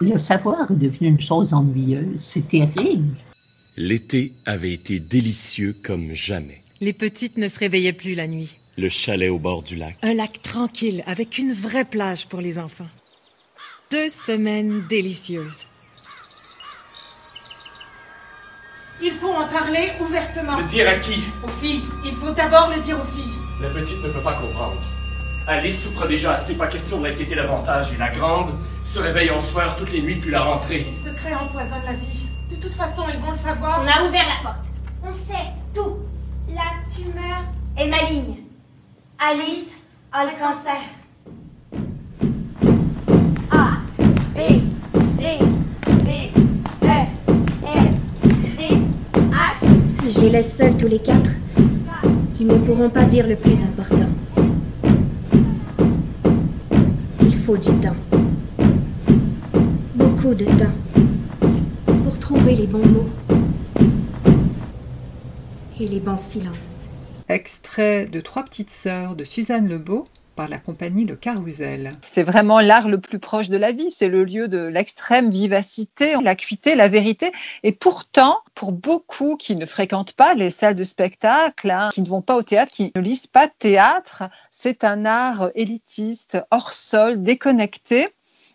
[0.00, 3.16] Le savoir est devenu une chose ennuyeuse, c'est terrible.
[3.76, 6.62] L'été avait été délicieux comme jamais.
[6.80, 8.54] Les petites ne se réveillaient plus la nuit.
[8.76, 9.96] Le chalet au bord du lac.
[10.02, 12.86] Un lac tranquille avec une vraie plage pour les enfants.
[13.90, 15.66] Deux semaines délicieuses.
[19.02, 20.58] Il faut en parler ouvertement.
[20.58, 21.20] Le dire à qui?
[21.42, 21.82] Aux filles.
[22.04, 23.34] Il faut d'abord le dire aux filles.
[23.60, 24.80] La petite ne peut pas comprendre.
[25.48, 27.92] Alice souffre déjà assez, pas question de l'inquiéter davantage.
[27.92, 30.86] Et la grande se réveille en soir toutes les nuits depuis la rentrée.
[30.88, 32.26] Les secrets empoisonnent la vie.
[32.50, 33.82] De toute façon, ils vont le savoir.
[33.82, 34.64] On a ouvert la porte.
[35.04, 35.96] On sait tout.
[36.54, 37.42] La tumeur
[37.76, 38.36] est maligne.
[39.18, 39.82] Alice
[40.12, 40.80] a le cancer.
[43.50, 43.78] A,
[44.34, 44.38] B,
[45.18, 45.38] C,
[46.04, 46.30] D,
[46.82, 46.86] E,
[47.64, 47.80] F,
[48.56, 48.68] G,
[49.14, 50.00] H.
[50.00, 51.30] Si je les laisse seuls tous les quatre,
[52.40, 54.08] ils ne pourront pas dire le plus important.
[57.20, 57.96] Il faut du temps.
[59.94, 60.74] Beaucoup de temps.
[62.04, 63.08] Pour trouver les bons mots.
[65.80, 66.88] Et les bons silences.
[67.28, 71.90] Extrait de Trois petites sœurs de Suzanne Lebeau par la compagnie Le Carrousel.
[72.02, 76.16] C'est vraiment l'art le plus proche de la vie, c'est le lieu de l'extrême vivacité,
[76.20, 77.30] l'acuité, la vérité.
[77.62, 82.08] Et pourtant, pour beaucoup qui ne fréquentent pas les salles de spectacle, hein, qui ne
[82.08, 86.72] vont pas au théâtre, qui ne lisent pas de théâtre, c'est un art élitiste, hors
[86.72, 88.08] sol, déconnecté.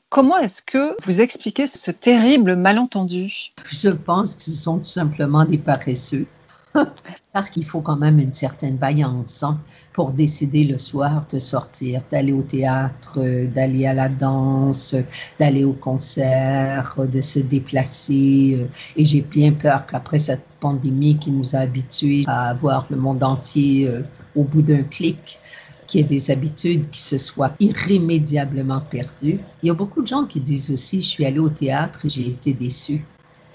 [0.09, 3.53] Comment est-ce que vous expliquez ce terrible malentendu?
[3.65, 6.27] Je pense que ce sont tout simplement des paresseux.
[7.33, 9.59] Parce qu'il faut quand même une certaine vaillance hein,
[9.91, 14.95] pour décider le soir de sortir, d'aller au théâtre, d'aller à la danse,
[15.39, 18.67] d'aller au concert, de se déplacer.
[18.95, 23.23] Et j'ai bien peur qu'après cette pandémie qui nous a habitués à voir le monde
[23.23, 24.01] entier euh,
[24.35, 25.39] au bout d'un clic,
[25.87, 29.39] qu'il y ait des habitudes qui se soient irrémédiablement perdues.
[29.61, 32.27] Il y a beaucoup de gens qui disent aussi, je suis allé au théâtre j'ai
[32.29, 33.05] été déçu.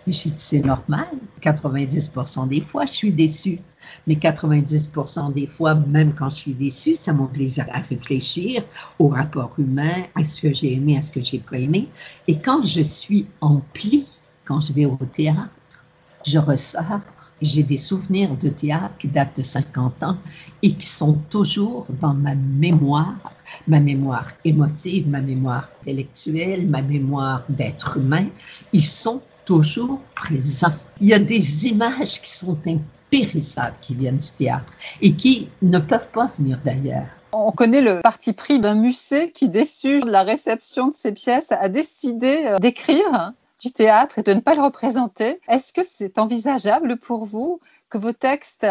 [0.08, 1.06] Mais j'ai c'est normal.
[1.42, 3.58] 90% des fois, je suis déçue.
[4.06, 8.62] Mais 90% des fois, même quand je suis déçue, ça m'oblige à réfléchir
[8.98, 11.90] au rapport humain, à ce que j'ai aimé, à ce que j'ai pas aimé.
[12.26, 14.06] Et quand je suis en pli,
[14.46, 15.84] quand je vais au théâtre,
[16.26, 17.02] je ressors.
[17.42, 20.16] J'ai des souvenirs de théâtre qui datent de 50 ans
[20.62, 23.32] et qui sont toujours dans ma mémoire,
[23.68, 28.26] ma mémoire émotive, ma mémoire intellectuelle, ma mémoire d'être humain.
[28.72, 30.74] Ils sont toujours présents.
[31.00, 35.78] Il y a des images qui sont impérissables qui viennent du théâtre et qui ne
[35.78, 37.06] peuvent pas venir d'ailleurs.
[37.32, 41.50] On connaît le parti pris d'un musée qui, déçu de la réception de ses pièces,
[41.50, 45.40] a décidé euh, d'écrire du théâtre et de ne pas le représenter.
[45.48, 48.66] Est-ce que c'est envisageable pour vous que vos textes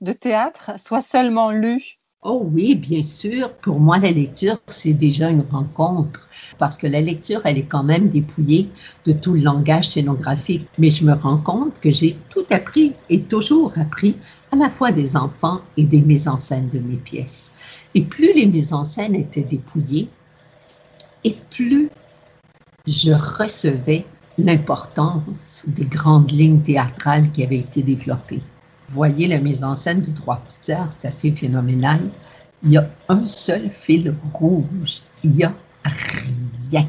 [0.00, 3.52] de théâtre soient seulement lus Oh oui, bien sûr.
[3.52, 7.82] Pour moi, la lecture, c'est déjà une rencontre parce que la lecture, elle est quand
[7.82, 8.68] même dépouillée
[9.04, 10.68] de tout le langage scénographique.
[10.78, 14.14] Mais je me rends compte que j'ai tout appris et toujours appris
[14.52, 17.52] à la fois des enfants et des mises en scène de mes pièces.
[17.96, 20.08] Et plus les mises en scène étaient dépouillées,
[21.24, 21.90] et plus
[22.86, 24.06] je recevais
[24.38, 28.42] l'importance des grandes lignes théâtrales qui avaient été développées
[28.92, 32.00] voyez la mise en scène de Trois sœurs, c'est assez phénoménal.
[32.62, 35.02] Il y a un seul fil rouge.
[35.24, 36.88] Il n'y a rien.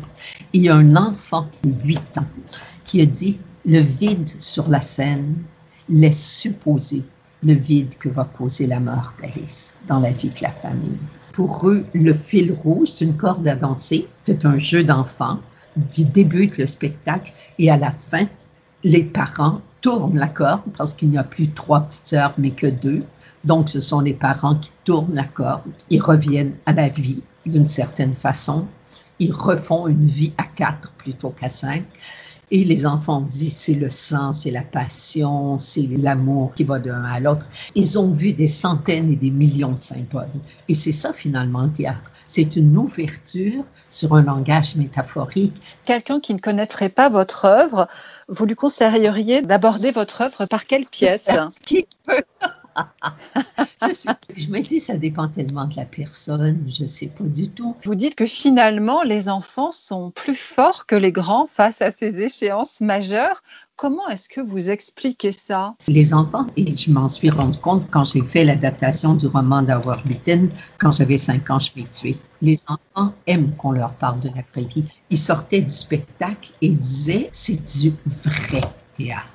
[0.51, 2.27] Il y a un enfant de 8 ans
[2.83, 5.35] qui a dit le vide sur la scène
[5.89, 7.03] laisse supposer
[7.41, 10.97] le vide que va causer la mort d'Alice dans la vie de la famille.
[11.31, 14.07] Pour eux, le fil rouge, c'est une corde à danser.
[14.23, 15.39] C'est un jeu d'enfant
[15.89, 18.27] qui débute le spectacle et à la fin,
[18.83, 22.67] les parents tournent la corde parce qu'il n'y a plus trois petites sœurs mais que
[22.67, 23.03] deux.
[23.43, 25.63] Donc ce sont les parents qui tournent la corde.
[25.91, 28.67] Ils reviennent à la vie d'une certaine façon.
[29.19, 31.83] Ils refont une vie à quatre plutôt qu'à cinq.
[32.49, 37.03] Et les enfants disent c'est le sang, c'est la passion, c'est l'amour qui va d'un
[37.03, 37.47] à l'autre.
[37.75, 40.29] Ils ont vu des centaines et des millions de symboles.
[40.69, 42.11] Et c'est ça finalement le théâtre.
[42.35, 45.53] C'est une ouverture sur un langage métaphorique.
[45.85, 47.87] Quelqu'un qui ne connaîtrait pas votre œuvre,
[48.27, 51.29] vous lui conseilleriez d'aborder votre œuvre par quelle pièce?
[53.87, 57.23] je, sais, je me dis, ça dépend tellement de la personne, je ne sais pas
[57.23, 57.75] du tout.
[57.83, 62.21] Vous dites que finalement, les enfants sont plus forts que les grands face à ces
[62.21, 63.43] échéances majeures.
[63.75, 65.75] Comment est-ce que vous expliquez ça?
[65.87, 70.05] Les enfants, et je m'en suis rendu compte quand j'ai fait l'adaptation du roman d'Howard
[70.07, 72.15] Witten, quand j'avais 5 ans, je m'ai tué.
[72.41, 74.85] Les enfants aiment qu'on leur parle de la vraie vie.
[75.09, 78.61] Ils sortaient du spectacle et disaient, c'est du vrai
[78.93, 79.32] théâtre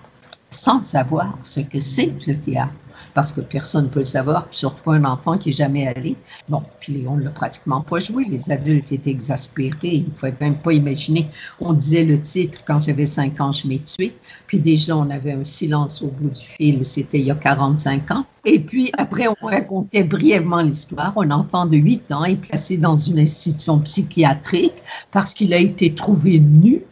[0.58, 2.72] sans savoir ce que c'est le théâtre,
[3.14, 6.16] parce que personne ne peut le savoir, surtout un enfant qui n'est jamais allé.
[6.48, 8.24] Bon, puis on ne l'a pratiquement pas joué.
[8.28, 11.28] Les adultes étaient exaspérés, ils ne pouvaient même pas imaginer.
[11.60, 14.16] On disait le titre quand j'avais 5 ans, je m'ai tué.
[14.48, 18.10] Puis déjà, on avait un silence au bout du fil, c'était il y a 45
[18.10, 18.26] ans.
[18.44, 21.16] Et puis après, on racontait brièvement l'histoire.
[21.18, 24.82] Un enfant de 8 ans est placé dans une institution psychiatrique
[25.12, 26.82] parce qu'il a été trouvé nu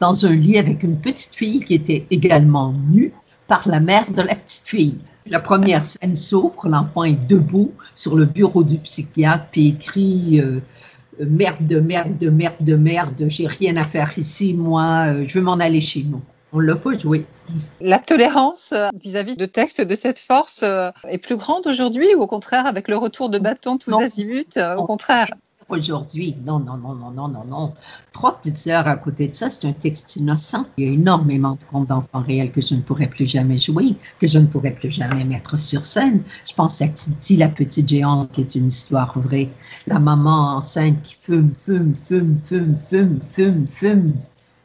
[0.00, 3.12] dans un lit avec une petite fille qui était également nue
[3.46, 4.98] par la mère de la petite fille.
[5.26, 10.60] La première scène s'ouvre, l'enfant est debout sur le bureau du psychiatre, puis écrit euh,
[11.18, 15.80] Merde, merde, merde, merde, j'ai rien à faire ici, moi, euh, je veux m'en aller
[15.80, 16.20] chez nous.
[16.52, 17.24] On l'a pas joué.
[17.80, 20.64] La tolérance euh, vis-à-vis de textes de cette force
[21.08, 24.84] est plus grande aujourd'hui ou au contraire avec le retour de bâton tous azimuts Au
[24.84, 25.28] contraire?
[25.68, 26.36] Aujourd'hui.
[26.44, 27.74] Non, non, non, non, non, non, non.
[28.12, 30.66] Trois petites sœurs à côté de ça, c'est un texte innocent.
[30.76, 33.96] Il y a énormément de contes d'enfants réels que je ne pourrais plus jamais jouer,
[34.18, 36.22] que je ne pourrais plus jamais mettre sur scène.
[36.48, 39.50] Je pense à Titi, la petite géante, qui est une histoire vraie.
[39.86, 44.12] La maman enceinte qui fume, fume, fume, fume, fume, fume, fume,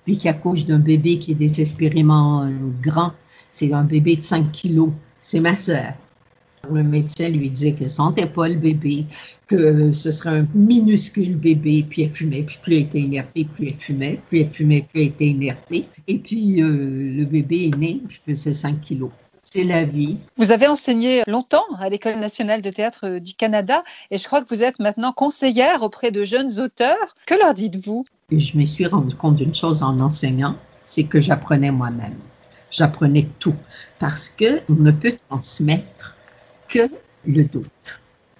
[0.05, 2.49] puis qui accouche d'un bébé qui est désespérément euh,
[2.81, 3.13] grand.
[3.49, 4.91] C'est un bébé de 5 kilos.
[5.21, 5.93] C'est ma sœur.
[6.71, 9.05] Le médecin lui disait que sentait pas le bébé,
[9.47, 13.67] que ce serait un minuscule bébé, puis elle fumait, puis plus elle était énervée, plus
[13.67, 15.85] elle fumait, plus elle fumait, plus elle était énervée.
[16.07, 16.67] Et puis euh,
[17.17, 19.11] le bébé est né, puis faisait 5 kilos.
[19.51, 20.19] C'est la vie.
[20.37, 24.49] Vous avez enseigné longtemps à l'École nationale de théâtre du Canada et je crois que
[24.49, 27.15] vous êtes maintenant conseillère auprès de jeunes auteurs.
[27.25, 28.05] Que leur dites-vous?
[28.31, 30.55] Je me suis rendu compte d'une chose en enseignant,
[30.85, 32.17] c'est que j'apprenais moi-même.
[32.69, 33.55] J'apprenais tout
[33.97, 36.15] parce que on ne peut transmettre
[36.69, 36.87] que
[37.25, 37.67] le doute.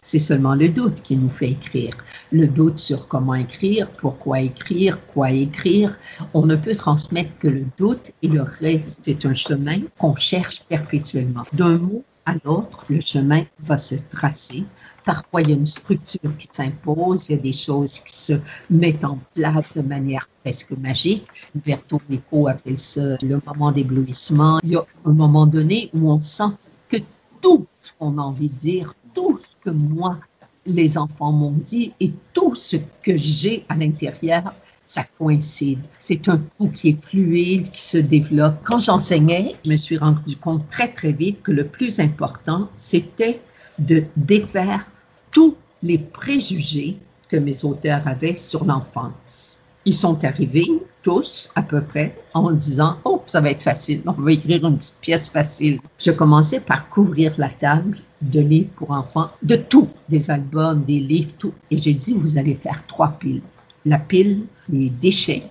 [0.02, 1.98] C'est seulement le doute qui nous fait écrire.
[2.32, 6.00] Le doute sur comment écrire, pourquoi écrire, quoi écrire.
[6.34, 10.64] On ne peut transmettre que le doute et le reste, c'est un chemin qu'on cherche
[10.64, 11.44] perpétuellement.
[11.52, 14.64] D'un mot à l'autre, le chemin va se tracer.
[15.04, 18.34] Parfois, il y a une structure qui s'impose, il y a des choses qui se
[18.70, 21.28] mettent en place de manière presque magique.
[21.56, 24.60] Berto Nico appelle ça le moment d'éblouissement.
[24.64, 26.52] Il y a un moment donné où on sent
[26.90, 26.98] que
[27.42, 30.20] tout ce qu'on a envie de dire, tout ce que moi,
[30.66, 34.54] les enfants m'ont dit et tout ce que j'ai à l'intérieur,
[34.86, 35.80] ça coïncide.
[36.00, 38.56] C'est un coup qui est fluide, qui se développe.
[38.64, 43.40] Quand j'enseignais, je me suis rendu compte très, très vite que le plus important, c'était
[43.78, 44.92] de défaire
[45.32, 46.98] tous les préjugés
[47.30, 49.62] que mes auteurs avaient sur l'enfance.
[49.86, 50.68] Ils sont arrivés
[51.10, 54.78] tous à peu près en disant Oh, ça va être facile, on va écrire une
[54.78, 55.80] petite pièce facile.
[55.98, 61.00] Je commençais par couvrir la table de livres pour enfants, de tout, des albums, des
[61.00, 61.54] livres, tout.
[61.72, 63.42] Et j'ai dit Vous allez faire trois piles.
[63.86, 65.46] La pile des déchets,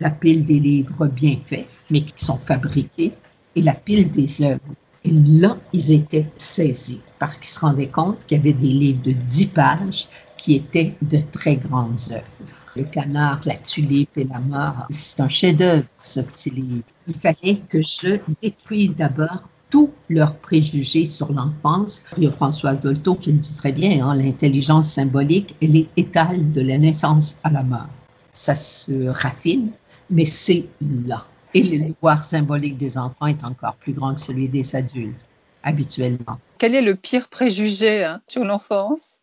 [0.00, 3.12] la pile des livres bien faits, mais qui sont fabriqués,
[3.54, 4.74] et la pile des œuvres.
[5.04, 9.02] Et là, ils étaient saisis parce qu'ils se rendaient compte qu'il y avait des livres
[9.02, 12.67] de 10 pages qui étaient de très grandes œuvres.
[12.78, 16.84] Le canard, la tulipe et la mort, c'est un chef-d'œuvre, ce petit livre.
[17.08, 22.04] Il fallait que je détruise d'abord tous leurs préjugés sur l'enfance.
[22.16, 25.88] Il y a Françoise Dolto qui le dit très bien, hein, l'intelligence symbolique, elle est
[25.96, 27.88] étale de la naissance à la mort.
[28.32, 29.70] Ça se raffine,
[30.08, 31.26] mais c'est là.
[31.54, 35.26] Et le pouvoir symbolique des enfants est encore plus grand que celui des adultes,
[35.64, 36.38] habituellement.
[36.58, 39.18] Quel est le pire préjugé hein, sur l'enfance?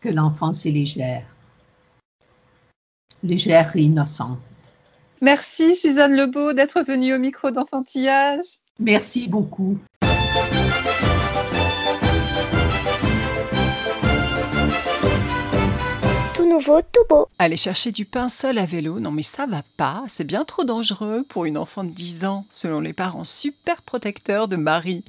[0.00, 1.24] Que l'enfance est légère.
[3.22, 4.38] Légère et innocente.
[5.20, 8.44] Merci Suzanne Lebeau d'être venue au micro d'enfantillage.
[8.78, 9.78] Merci beaucoup.
[16.92, 17.26] Tout.
[17.38, 20.64] Aller chercher du pain seul à vélo, non mais ça va pas, c'est bien trop
[20.64, 25.04] dangereux pour une enfant de 10 ans, selon les parents super protecteurs de Marie.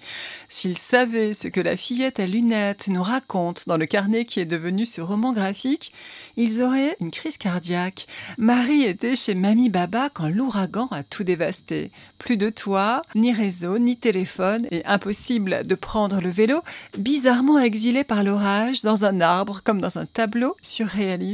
[0.47, 4.45] S'ils savaient ce que la fillette à lunettes nous raconte dans le carnet qui est
[4.45, 5.93] devenu ce roman graphique,
[6.37, 8.07] ils auraient une crise cardiaque.
[8.37, 11.89] Marie était chez Mamie Baba quand l'ouragan a tout dévasté.
[12.17, 16.61] Plus de toit, ni réseau, ni téléphone, et impossible de prendre le vélo,
[16.97, 21.28] bizarrement exilé par l'orage, dans un arbre comme dans un tableau surréaliste.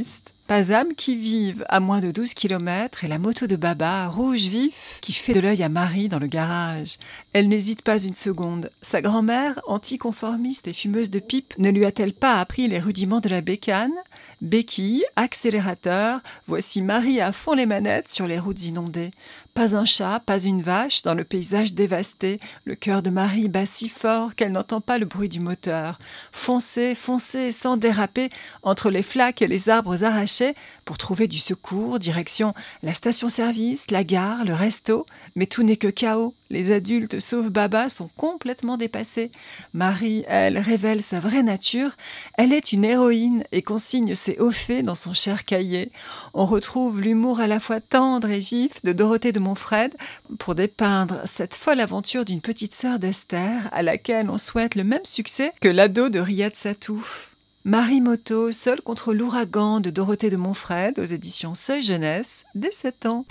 [0.46, 4.46] Pas âme qui vive à moins de 12 km et la moto de Baba, rouge
[4.46, 6.98] vif, qui fait de l'œil à Marie dans le garage.
[7.32, 8.70] Elle n'hésite pas une seconde.
[8.80, 13.28] Sa grand-mère, anticonformiste et fumeuse de pipe, ne lui a-t-elle pas appris les rudiments de
[13.28, 13.92] la bécane?
[14.40, 19.10] Béquille, accélérateur, voici Marie à fond les manettes sur les routes inondées.
[19.56, 22.40] Pas un chat, pas une vache dans le paysage dévasté.
[22.66, 25.98] Le cœur de Marie bat si fort qu'elle n'entend pas le bruit du moteur.
[26.30, 28.28] Foncez, foncez sans déraper
[28.62, 30.54] entre les flaques et les arbres arrachés
[30.84, 32.52] pour trouver du secours, direction
[32.82, 35.06] la station-service, la gare, le resto.
[35.36, 36.34] Mais tout n'est que chaos.
[36.48, 39.32] Les adultes, sauf Baba, sont complètement dépassés.
[39.72, 41.96] Marie, elle, révèle sa vraie nature.
[42.38, 45.90] Elle est une héroïne et consigne ses hauts faits dans son cher cahier.
[46.34, 49.94] On retrouve l'humour à la fois tendre et vif de Dorothée de Montfred
[50.38, 55.04] pour dépeindre cette folle aventure d'une petite sœur d'Esther à laquelle on souhaite le même
[55.04, 57.36] succès que l'ado de Riyad Satouf.
[57.64, 63.06] Marie Moto, seule contre l'ouragan de Dorothée de Montfred aux éditions Seuil Jeunesse, dès 7
[63.06, 63.24] ans.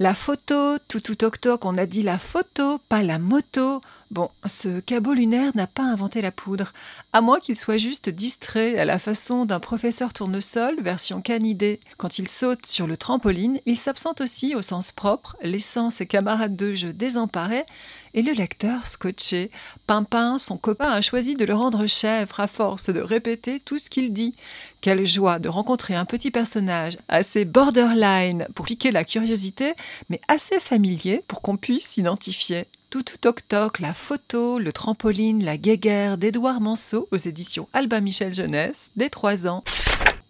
[0.00, 3.80] La photo, tout tout toc toc, on a dit la photo, pas la moto.
[4.12, 6.72] Bon, ce cabot lunaire n'a pas inventé la poudre,
[7.12, 11.80] à moins qu'il soit juste distrait à la façon d'un professeur tournesol version canidé.
[11.96, 16.54] Quand il saute sur le trampoline, il s'absente aussi au sens propre, laissant ses camarades
[16.54, 17.66] de jeu désemparés
[18.14, 19.50] et le lecteur scotché.
[19.86, 23.90] Pimpin, son copain, a choisi de le rendre chèvre à force de répéter tout ce
[23.90, 24.34] qu'il dit.
[24.80, 29.74] Quelle joie de rencontrer un petit personnage assez borderline pour piquer la curiosité,
[30.08, 32.66] mais assez familier pour qu'on puisse s'identifier.
[32.90, 38.00] Tout tout toc toc, la photo, le trampoline, la guéguerre d'Édouard Manceau aux éditions Alba
[38.00, 39.62] Michel Jeunesse, dès 3 ans.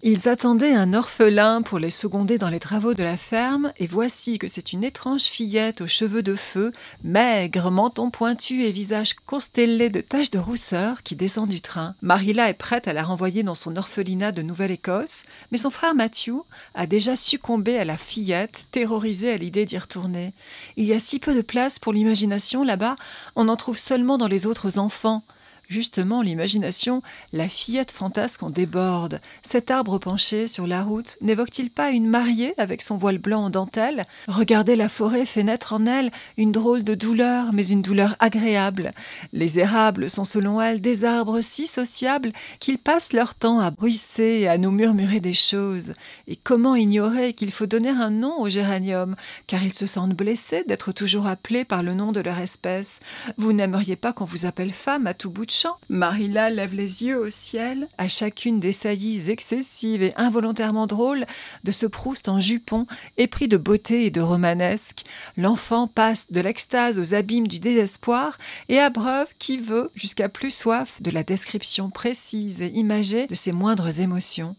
[0.05, 4.39] Ils attendaient un orphelin pour les seconder dans les travaux de la ferme, et voici
[4.39, 6.71] que c'est une étrange fillette aux cheveux de feu,
[7.03, 11.97] maigre, menton pointu et visage constellé de taches de rousseur qui descend du train.
[12.01, 16.45] Marilla est prête à la renvoyer dans son orphelinat de Nouvelle-Écosse, mais son frère Matthew
[16.75, 20.33] a déjà succombé à la fillette, terrorisée à l'idée d'y retourner.
[20.77, 22.95] Il y a si peu de place pour l'imagination là-bas,
[23.35, 25.25] on en trouve seulement dans les autres enfants.
[25.69, 27.03] Justement, l'imagination,
[27.35, 29.21] la fillette fantasque en déborde.
[29.43, 33.51] Cet arbre penché sur la route n'évoque-t-il pas une mariée avec son voile blanc en
[33.51, 34.07] dentelle?
[34.29, 38.93] Regardez la forêt fait naître en elle une drôle de douleur, mais une douleur agréable.
[39.35, 44.39] Les érables sont selon elle des arbres si sociables qu'ils passent leur temps à bruisser
[44.41, 45.93] et à nous murmurer des choses.
[46.29, 49.16] Et comment ignorer qu'il faut donner un nom aux géraniums,
[49.47, 53.01] car ils se sentent blessés d'être toujours appelés par le nom de leur espèce.
[53.37, 55.58] Vous n'aimeriez pas qu'on vous appelle femme à tout bout de
[55.89, 61.27] Marilla lève les yeux au ciel à chacune des saillies excessives et involontairement drôles
[61.65, 62.87] de ce Proust en jupon,
[63.17, 65.05] épris de beauté et de romanesque.
[65.37, 68.39] L'enfant passe de l'extase aux abîmes du désespoir
[68.69, 73.53] et abreuve qui veut, jusqu'à plus soif, de la description précise et imagée de ses
[73.53, 74.57] moindres émotions.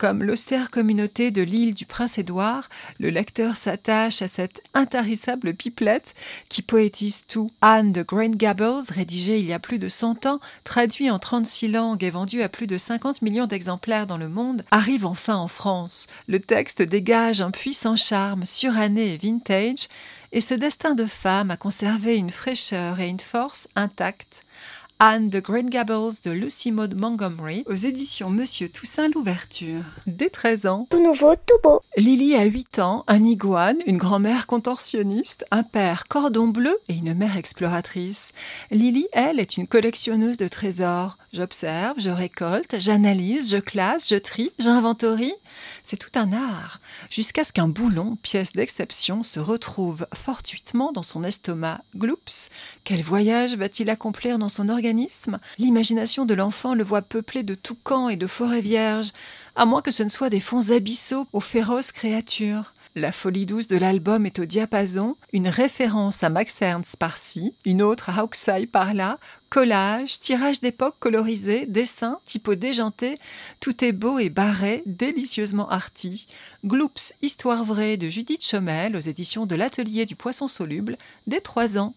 [0.00, 6.14] Comme l'austère communauté de l'île du Prince-Édouard, le lecteur s'attache à cette intarissable pipelette
[6.48, 7.50] qui poétise tout.
[7.60, 11.68] Anne de Green Gables, rédigée il y a plus de 100 ans, traduit en 36
[11.68, 15.48] langues et vendu à plus de 50 millions d'exemplaires dans le monde, arrive enfin en
[15.48, 16.06] France.
[16.28, 19.86] Le texte dégage un puissant charme suranné et vintage,
[20.32, 24.44] et ce destin de femme a conservé une fraîcheur et une force intactes.
[25.02, 29.82] Anne de Green Gables de Lucy Maud Montgomery aux éditions Monsieur Toussaint l'ouverture.
[30.06, 30.86] Dès 13 ans.
[30.90, 31.80] Tout nouveau, tout beau.
[31.96, 37.14] Lily a 8 ans, un iguane, une grand-mère contorsionniste, un père cordon bleu et une
[37.14, 38.34] mère exploratrice.
[38.70, 41.16] Lily, elle, est une collectionneuse de trésors.
[41.32, 45.32] J'observe, je récolte, j'analyse, je classe, je trie, j'inventorie.
[45.82, 51.24] C'est tout un art, jusqu'à ce qu'un boulon, pièce d'exception, se retrouve fortuitement dans son
[51.24, 51.82] estomac.
[51.96, 52.50] Gloops,
[52.84, 55.38] quel voyage va-t-il accomplir dans son organisme?
[55.58, 59.12] L'imagination de l'enfant le voit peuplé de toucans et de forêts vierges,
[59.56, 62.72] à moins que ce ne soient des fonds abyssaux aux féroces créatures.
[62.96, 67.82] La folie douce de l'album est au diapason, une référence à Max Ernst par-ci, une
[67.82, 73.14] autre à Hokusai par-là, collage, tirage d'époque colorisé, dessin, typo déjanté,
[73.60, 76.26] tout est beau et barré, délicieusement arty.
[76.66, 81.78] Gloops, histoire vraie de Judith Chomel aux éditions de l'Atelier du Poisson Soluble, dès trois
[81.78, 81.94] ans.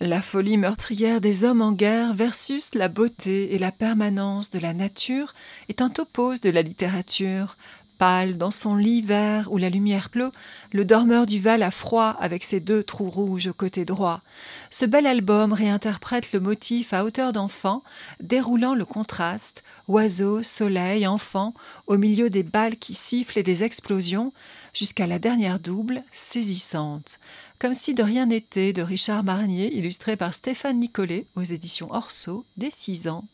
[0.00, 4.72] La folie meurtrière des hommes en guerre versus la beauté et la permanence de la
[4.72, 5.34] nature
[5.68, 7.56] est un topos de la littérature.
[7.98, 10.30] Pâle dans son lit vert où la lumière pleut,
[10.72, 14.22] le dormeur du Val a froid avec ses deux trous rouges au côté droit.
[14.70, 17.82] Ce bel album réinterprète le motif à hauteur d'enfant,
[18.20, 21.54] déroulant le contraste, oiseau, soleil, enfant,
[21.86, 24.32] au milieu des balles qui sifflent et des explosions,
[24.72, 27.18] jusqu'à la dernière double, saisissante.
[27.58, 32.44] Comme si de rien n'était de Richard Marnier, illustré par Stéphane Nicolet aux éditions Orso,
[32.56, 33.24] dès six ans.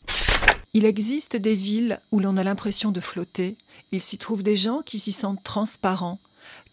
[0.73, 3.55] Il existe des villes où l'on a l'impression de flotter.
[3.95, 6.19] Il s'y trouve des gens qui s'y sentent transparents.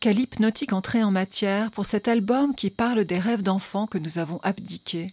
[0.01, 4.19] Quelle hypnotique entrée en matière pour cet album qui parle des rêves d'enfants que nous
[4.19, 5.07] avons abdiqués.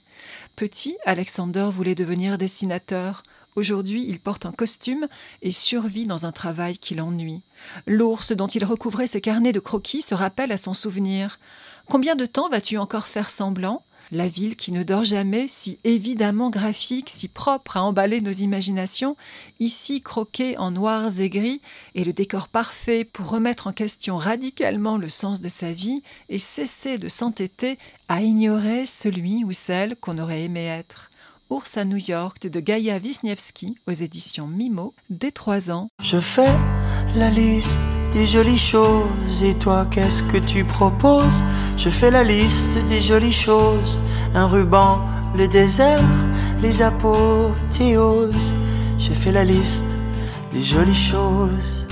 [0.55, 3.21] Petit, Alexander voulait devenir dessinateur.
[3.55, 5.07] Aujourd'hui, il porte un costume
[5.43, 7.43] et survit dans un travail qui l'ennuie.
[7.85, 11.37] L'ours dont il recouvrait ses carnets de croquis se rappelle à son souvenir.
[11.87, 13.83] Combien de temps vas-tu encore faire semblant?
[14.11, 19.15] La ville qui ne dort jamais, si évidemment graphique, si propre à emballer nos imaginations,
[19.59, 21.61] ici croquée en noirs et gris,
[21.95, 26.39] est le décor parfait pour remettre en question radicalement le sens de sa vie et
[26.39, 31.09] cesser de s'entêter à ignorer celui ou celle qu'on aurait aimé être.
[31.49, 35.89] Ours à New York de Gaïa Wisniewski aux éditions Mimo, dès trois ans.
[36.01, 36.55] Je fais
[37.15, 37.79] la liste
[38.11, 39.43] des jolies choses.
[39.43, 41.43] Et toi, qu'est-ce que tu proposes?
[41.77, 43.99] Je fais la liste des jolies choses.
[44.33, 45.01] Un ruban,
[45.35, 46.03] le désert,
[46.61, 48.53] les apothéoses.
[48.97, 49.97] Je fais la liste
[50.51, 51.88] des jolies choses.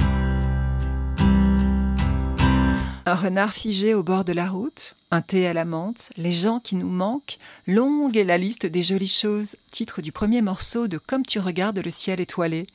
[3.08, 6.60] Un renard figé au bord de la route, un thé à la menthe, les gens
[6.60, 10.97] qui nous manquent, longue est la liste des jolies choses, titre du premier morceau de
[10.97, 12.68] Comme tu regardes le ciel étoilé.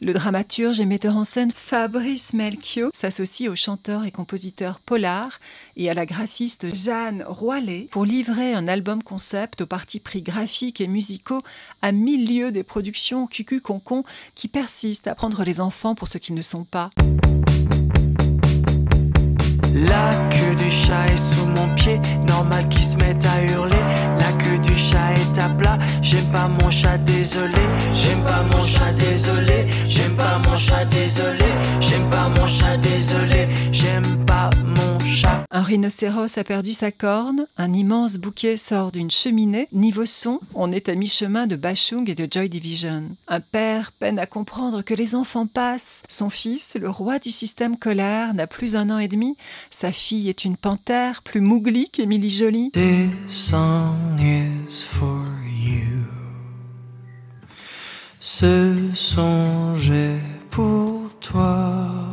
[0.00, 5.38] Le dramaturge et metteur en scène Fabrice Melchior s'associe au chanteur et compositeur Polar
[5.76, 10.80] et à la graphiste Jeanne Roilet pour livrer un album concept aux partis pris graphiques
[10.80, 11.42] et musicaux
[11.82, 14.02] à mille lieues des productions cucu-concon
[14.34, 16.88] qui persistent à prendre les enfants pour ce qu'ils ne sont pas.
[19.74, 23.82] La queue du chat est sous mon pied, normal qu'il se mette à hurler.
[24.20, 27.52] La queue du chat est à plat, j'aime pas mon chat désolé.
[27.92, 31.44] J'aime pas mon chat désolé, j'aime pas mon chat désolé.
[31.80, 35.03] J'aime pas mon chat désolé, j'aime pas mon
[35.50, 39.68] Un rhinocéros a perdu sa corne, un immense bouquet sort d'une cheminée.
[39.72, 43.04] Niveau son, on est à mi-chemin de Bachung et de Joy Division.
[43.28, 46.02] Un père peine à comprendre que les enfants passent.
[46.08, 49.36] Son fils, le roi du système colère, n'a plus un an et demi.
[49.70, 52.72] Sa fille est une panthère, plus mouglie qu'Émilie Jolie.
[58.20, 60.20] Ce songe est
[60.50, 62.03] pour toi.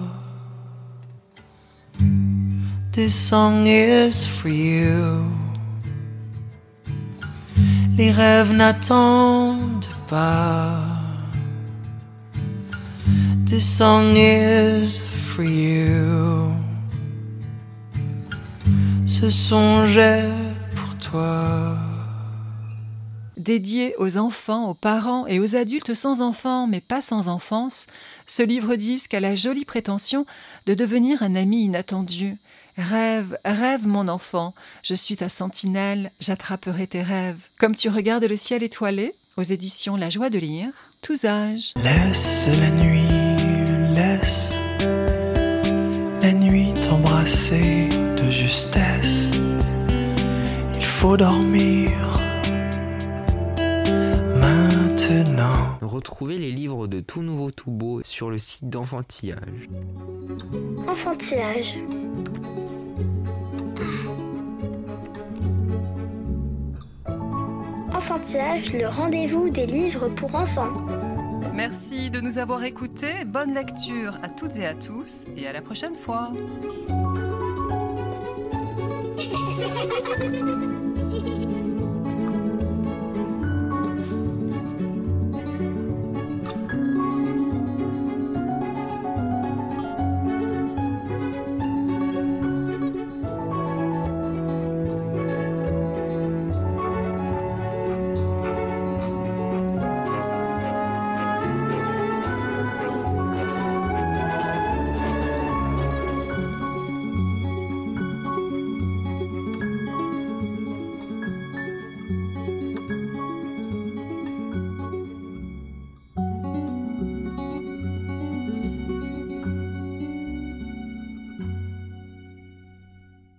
[2.94, 5.24] This song is for you.
[7.98, 11.00] Les rêves n'attendent pas.
[13.46, 16.52] This song is for you.
[19.06, 20.30] Ce songe est
[20.76, 21.78] pour toi.
[23.38, 27.88] Dédié aux enfants, aux parents et aux adultes sans enfants, mais pas sans enfance,
[28.28, 30.26] ce livre-disque a la jolie prétention
[30.66, 32.38] de devenir un ami inattendu.
[32.78, 34.54] Rêve, rêve mon enfant,
[34.84, 37.50] je suis ta sentinelle, j'attraperai tes rêves.
[37.58, 40.70] Comme tu regardes le ciel étoilé, aux éditions La joie de lire,
[41.02, 41.74] tous âges.
[41.84, 44.58] Laisse la nuit, laisse
[46.22, 49.32] la nuit t'embrasser de justesse.
[50.76, 51.92] Il faut dormir
[54.40, 55.78] maintenant.
[55.82, 59.70] Retrouvez les livres de Tout Nouveau Tout Beau sur le site d'Enfantillage.
[60.88, 61.78] Enfantillage.
[68.10, 70.74] Le rendez-vous des livres pour enfants.
[71.54, 73.26] Merci de nous avoir écoutés.
[73.26, 76.32] Bonne lecture à toutes et à tous et à la prochaine fois.